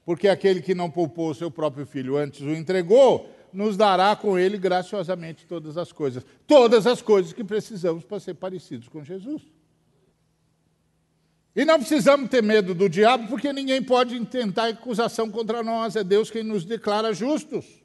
[0.03, 4.39] Porque aquele que não poupou o seu próprio filho, antes o entregou, nos dará com
[4.39, 6.25] ele graciosamente todas as coisas.
[6.47, 9.43] Todas as coisas que precisamos para ser parecidos com Jesus.
[11.55, 16.03] E não precisamos ter medo do diabo, porque ninguém pode intentar acusação contra nós, é
[16.03, 17.80] Deus quem nos declara justos.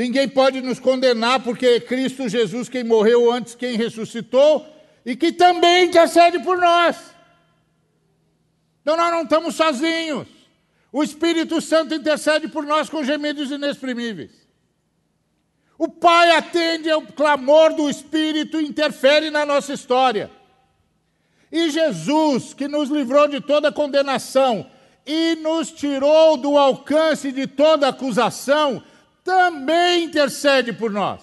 [0.00, 4.66] Ninguém pode nos condenar, porque é Cristo Jesus quem morreu antes, quem ressuscitou,
[5.04, 6.96] e que também intercede por nós.
[8.80, 10.26] Então nós não estamos sozinhos.
[10.90, 14.30] O Espírito Santo intercede por nós com gemidos inexprimíveis.
[15.76, 20.30] O Pai atende ao clamor do Espírito e interfere na nossa história.
[21.52, 24.66] E Jesus, que nos livrou de toda condenação
[25.04, 28.82] e nos tirou do alcance de toda acusação,
[29.30, 31.22] também intercede por nós.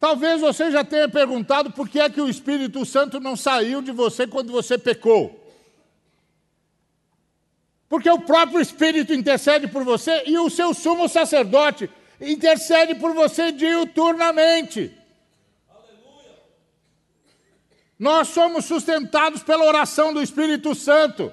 [0.00, 3.92] Talvez você já tenha perguntado por que é que o Espírito Santo não saiu de
[3.92, 5.40] você quando você pecou.
[7.88, 11.88] Porque o próprio Espírito intercede por você e o seu sumo sacerdote
[12.20, 14.92] intercede por você diuturnamente.
[15.70, 16.42] Aleluia.
[17.96, 21.32] Nós somos sustentados pela oração do Espírito Santo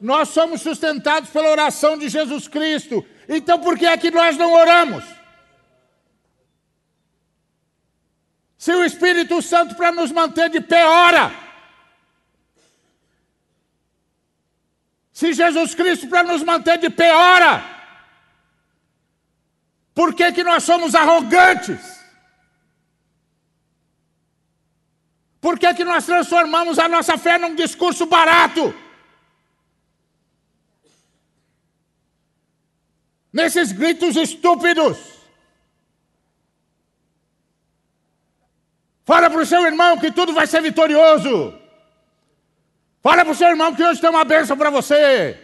[0.00, 3.04] nós somos sustentados pela oração de Jesus Cristo.
[3.28, 5.04] Então por que é que nós não oramos?
[8.58, 11.32] Se o Espírito Santo para nos manter de pé ora.
[15.12, 17.76] Se Jesus Cristo para nos manter de pé ora.
[19.94, 21.96] Por que, que nós somos arrogantes?
[25.40, 28.74] Por que, que nós transformamos a nossa fé num discurso barato?
[33.36, 34.96] Nesses gritos estúpidos.
[39.04, 41.32] Fala para o seu irmão que tudo vai ser vitorioso.
[43.02, 45.38] Fala para o seu irmão que hoje tem uma bênção para você.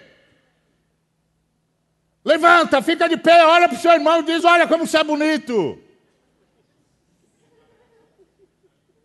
[2.24, 5.04] Levanta, fica de pé, olha para o seu irmão e diz: Olha como você é
[5.04, 5.78] bonito.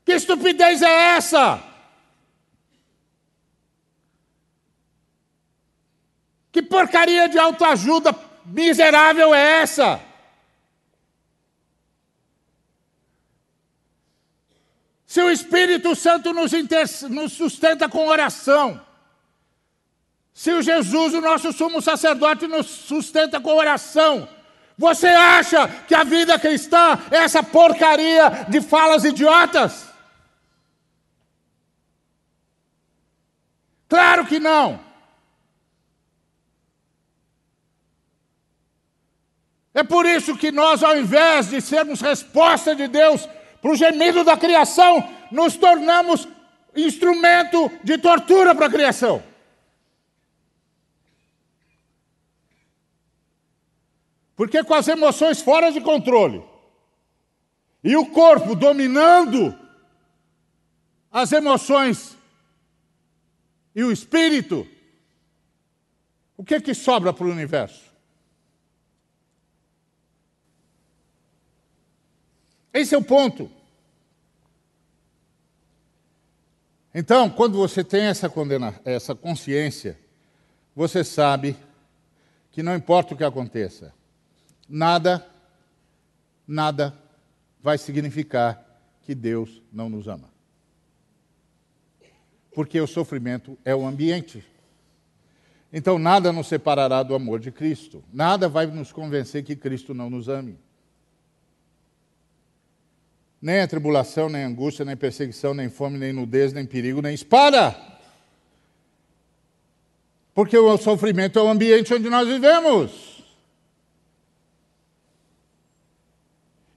[0.06, 1.62] Que estupidez é essa?
[6.54, 8.14] Que porcaria de autoajuda
[8.48, 10.02] miserável é essa?
[15.06, 16.52] Se o Espírito Santo nos,
[17.10, 18.80] nos, sustenta com oração,
[20.34, 24.30] se o Jesus, o nosso sumo sacerdote, nos sustenta com oração,
[24.78, 29.88] você acha que a vida cristã é essa porcaria de falas idiotas?
[33.90, 34.87] Claro que não.
[39.78, 43.30] É por isso que nós, ao invés de sermos resposta de Deus
[43.62, 46.28] para o gemido da criação, nos tornamos
[46.76, 49.22] instrumento de tortura para a criação.
[54.36, 56.44] Porque com as emoções fora de controle
[57.84, 59.56] e o corpo dominando
[61.12, 62.18] as emoções
[63.76, 64.68] e o espírito,
[66.36, 67.87] o que é que sobra para o universo?
[72.74, 73.50] Esse é o ponto.
[76.94, 80.00] Então, quando você tem essa, condena, essa consciência,
[80.76, 81.56] você sabe
[82.52, 83.94] que não importa o que aconteça,
[84.68, 85.24] nada,
[86.48, 86.98] nada
[87.62, 88.64] vai significar
[89.04, 90.30] que Deus não nos ama.
[92.52, 94.44] Porque o sofrimento é o ambiente.
[95.72, 98.04] Então, nada nos separará do amor de Cristo.
[98.12, 100.58] Nada vai nos convencer que Cristo não nos ame.
[103.42, 107.76] Nem a tribulação, nem angústia, nem perseguição, nem fome, nem nudez, nem perigo, nem espada.
[110.34, 113.24] Porque o sofrimento é o ambiente onde nós vivemos.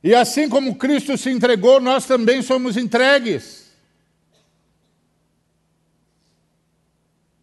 [0.02, 3.70] E assim como Cristo se entregou, nós também somos entregues.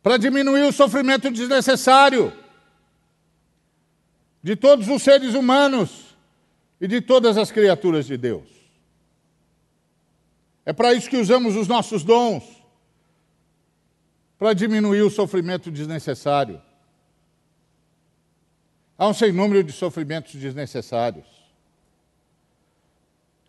[0.02, 2.34] Para diminuir o sofrimento desnecessário
[4.42, 6.16] de todos os seres humanos
[6.80, 8.57] e de todas as criaturas de Deus.
[10.68, 12.44] É para isso que usamos os nossos dons
[14.38, 16.62] para diminuir o sofrimento desnecessário.
[18.98, 21.26] Há um sem número de sofrimentos desnecessários.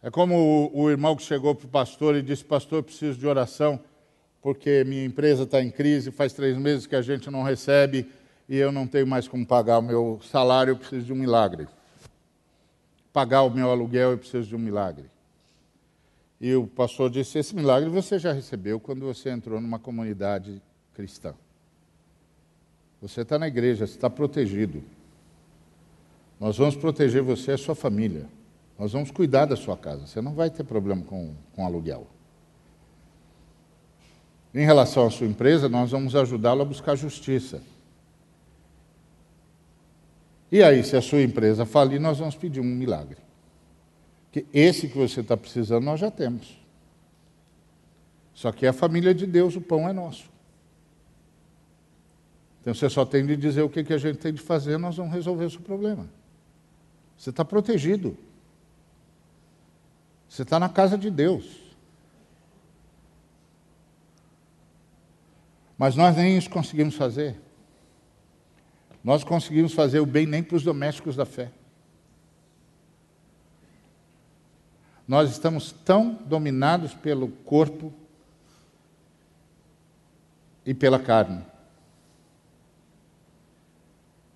[0.01, 3.27] É como o, o irmão que chegou para o pastor e disse: Pastor, preciso de
[3.27, 3.81] oração,
[4.41, 8.09] porque minha empresa está em crise, faz três meses que a gente não recebe
[8.49, 11.67] e eu não tenho mais como pagar o meu salário, eu preciso de um milagre.
[13.13, 15.11] Pagar o meu aluguel, eu preciso de um milagre.
[16.41, 20.63] E o pastor disse: Esse milagre você já recebeu quando você entrou numa comunidade
[20.95, 21.35] cristã.
[23.01, 24.83] Você está na igreja, você está protegido.
[26.39, 28.27] Nós vamos proteger você e a sua família.
[28.79, 30.07] Nós vamos cuidar da sua casa.
[30.07, 32.07] Você não vai ter problema com, com aluguel.
[34.55, 37.61] Em relação à sua empresa, nós vamos ajudá-lo a buscar justiça.
[40.51, 43.28] E aí, se a sua empresa falir, nós vamos pedir um milagre.
[44.31, 46.59] Que esse que você está precisando, nós já temos.
[48.35, 50.31] Só que é a família de Deus, o pão é nosso.
[52.61, 54.97] Então você só tem de dizer o que, que a gente tem de fazer, nós
[54.97, 56.09] vamos resolver o seu problema.
[57.17, 58.17] Você está protegido.
[60.29, 61.69] Você está na casa de Deus.
[65.77, 67.41] Mas nós nem isso conseguimos fazer.
[69.03, 71.51] Nós conseguimos fazer o bem nem para os domésticos da fé.
[75.09, 77.93] Nós estamos tão dominados pelo corpo
[80.65, 81.43] e pela carne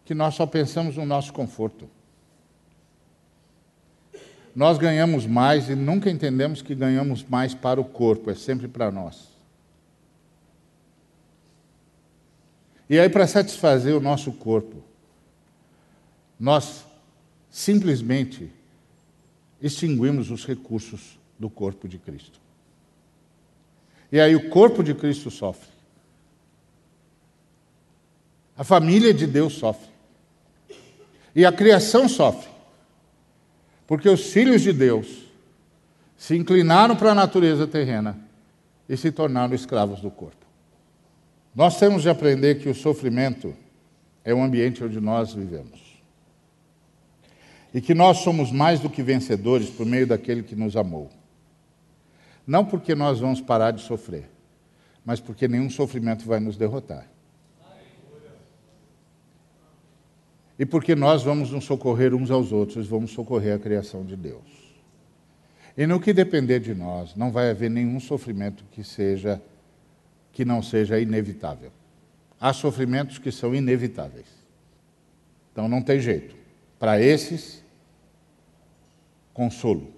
[0.04, 1.88] que nós só pensamos no nosso conforto.
[4.54, 8.90] Nós ganhamos mais e nunca entendemos que ganhamos mais para o corpo, é sempre para
[8.90, 9.28] nós.
[12.90, 14.82] E aí, para satisfazer o nosso corpo,
[16.38, 16.84] nós
[17.48, 18.52] simplesmente
[19.62, 22.40] extinguimos os recursos do corpo de Cristo.
[24.10, 25.68] E aí o corpo de Cristo sofre.
[28.56, 29.88] A família de Deus sofre.
[31.34, 32.50] E a criação sofre.
[33.86, 35.22] Porque os filhos de Deus
[36.16, 38.18] se inclinaram para a natureza terrena
[38.88, 40.46] e se tornaram escravos do corpo.
[41.54, 43.54] Nós temos de aprender que o sofrimento
[44.24, 45.91] é o ambiente onde nós vivemos.
[47.74, 51.10] E que nós somos mais do que vencedores por meio daquele que nos amou.
[52.46, 54.28] Não porque nós vamos parar de sofrer,
[55.04, 57.06] mas porque nenhum sofrimento vai nos derrotar.
[60.58, 64.62] E porque nós vamos nos socorrer uns aos outros, vamos socorrer a criação de Deus.
[65.76, 69.40] E no que depender de nós, não vai haver nenhum sofrimento que seja
[70.32, 71.70] que não seja inevitável.
[72.40, 74.26] Há sofrimentos que são inevitáveis.
[75.52, 76.34] Então não tem jeito.
[76.78, 77.61] Para esses,
[79.32, 79.92] consolo.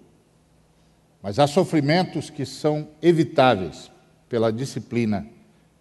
[1.23, 3.91] Mas há sofrimentos que são evitáveis
[4.29, 5.27] pela disciplina,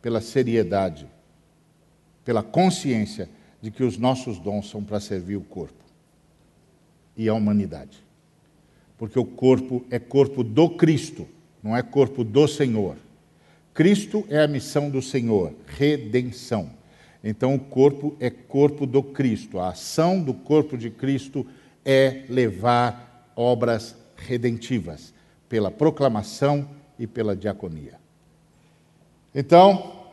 [0.02, 1.08] pela seriedade,
[2.24, 3.30] pela consciência
[3.62, 5.84] de que os nossos dons são para servir o corpo
[7.16, 8.04] e a humanidade.
[8.98, 11.28] Porque o corpo é corpo do Cristo,
[11.62, 12.96] não é corpo do Senhor.
[13.74, 16.70] Cristo é a missão do Senhor, redenção.
[17.24, 19.60] Então, o corpo é corpo do Cristo.
[19.60, 21.46] A ação do corpo de Cristo
[21.86, 25.14] é levar obras redentivas
[25.50, 27.96] pela proclamação e pela diaconia.
[29.34, 30.04] Então,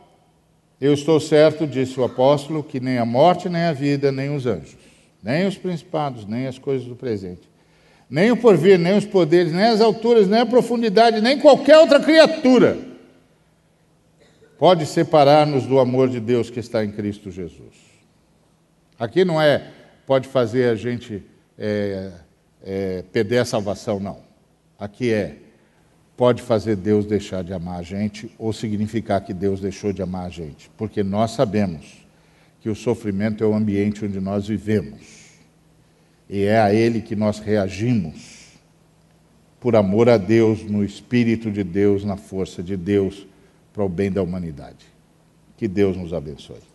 [0.79, 4.45] eu estou certo, disse o apóstolo, que nem a morte, nem a vida, nem os
[4.45, 4.77] anjos,
[5.21, 7.49] nem os principados, nem as coisas do presente,
[8.09, 11.99] nem o porvir, nem os poderes, nem as alturas, nem a profundidade, nem qualquer outra
[11.99, 12.91] criatura
[14.57, 17.75] pode separar-nos do amor de Deus que está em Cristo Jesus.
[18.99, 19.71] Aqui não é
[20.05, 21.23] pode fazer a gente
[21.57, 22.11] é,
[22.63, 24.19] é, perder a salvação, não.
[24.79, 25.37] Aqui é
[26.15, 30.27] pode fazer Deus deixar de amar a gente ou significar que Deus deixou de amar
[30.27, 32.05] a gente, porque nós sabemos
[32.59, 35.21] que o sofrimento é o ambiente onde nós vivemos
[36.29, 38.41] e é a ele que nós reagimos
[39.59, 43.27] por amor a Deus, no Espírito de Deus, na força de Deus
[43.71, 44.85] para o bem da humanidade.
[45.55, 46.70] Que Deus nos abençoe.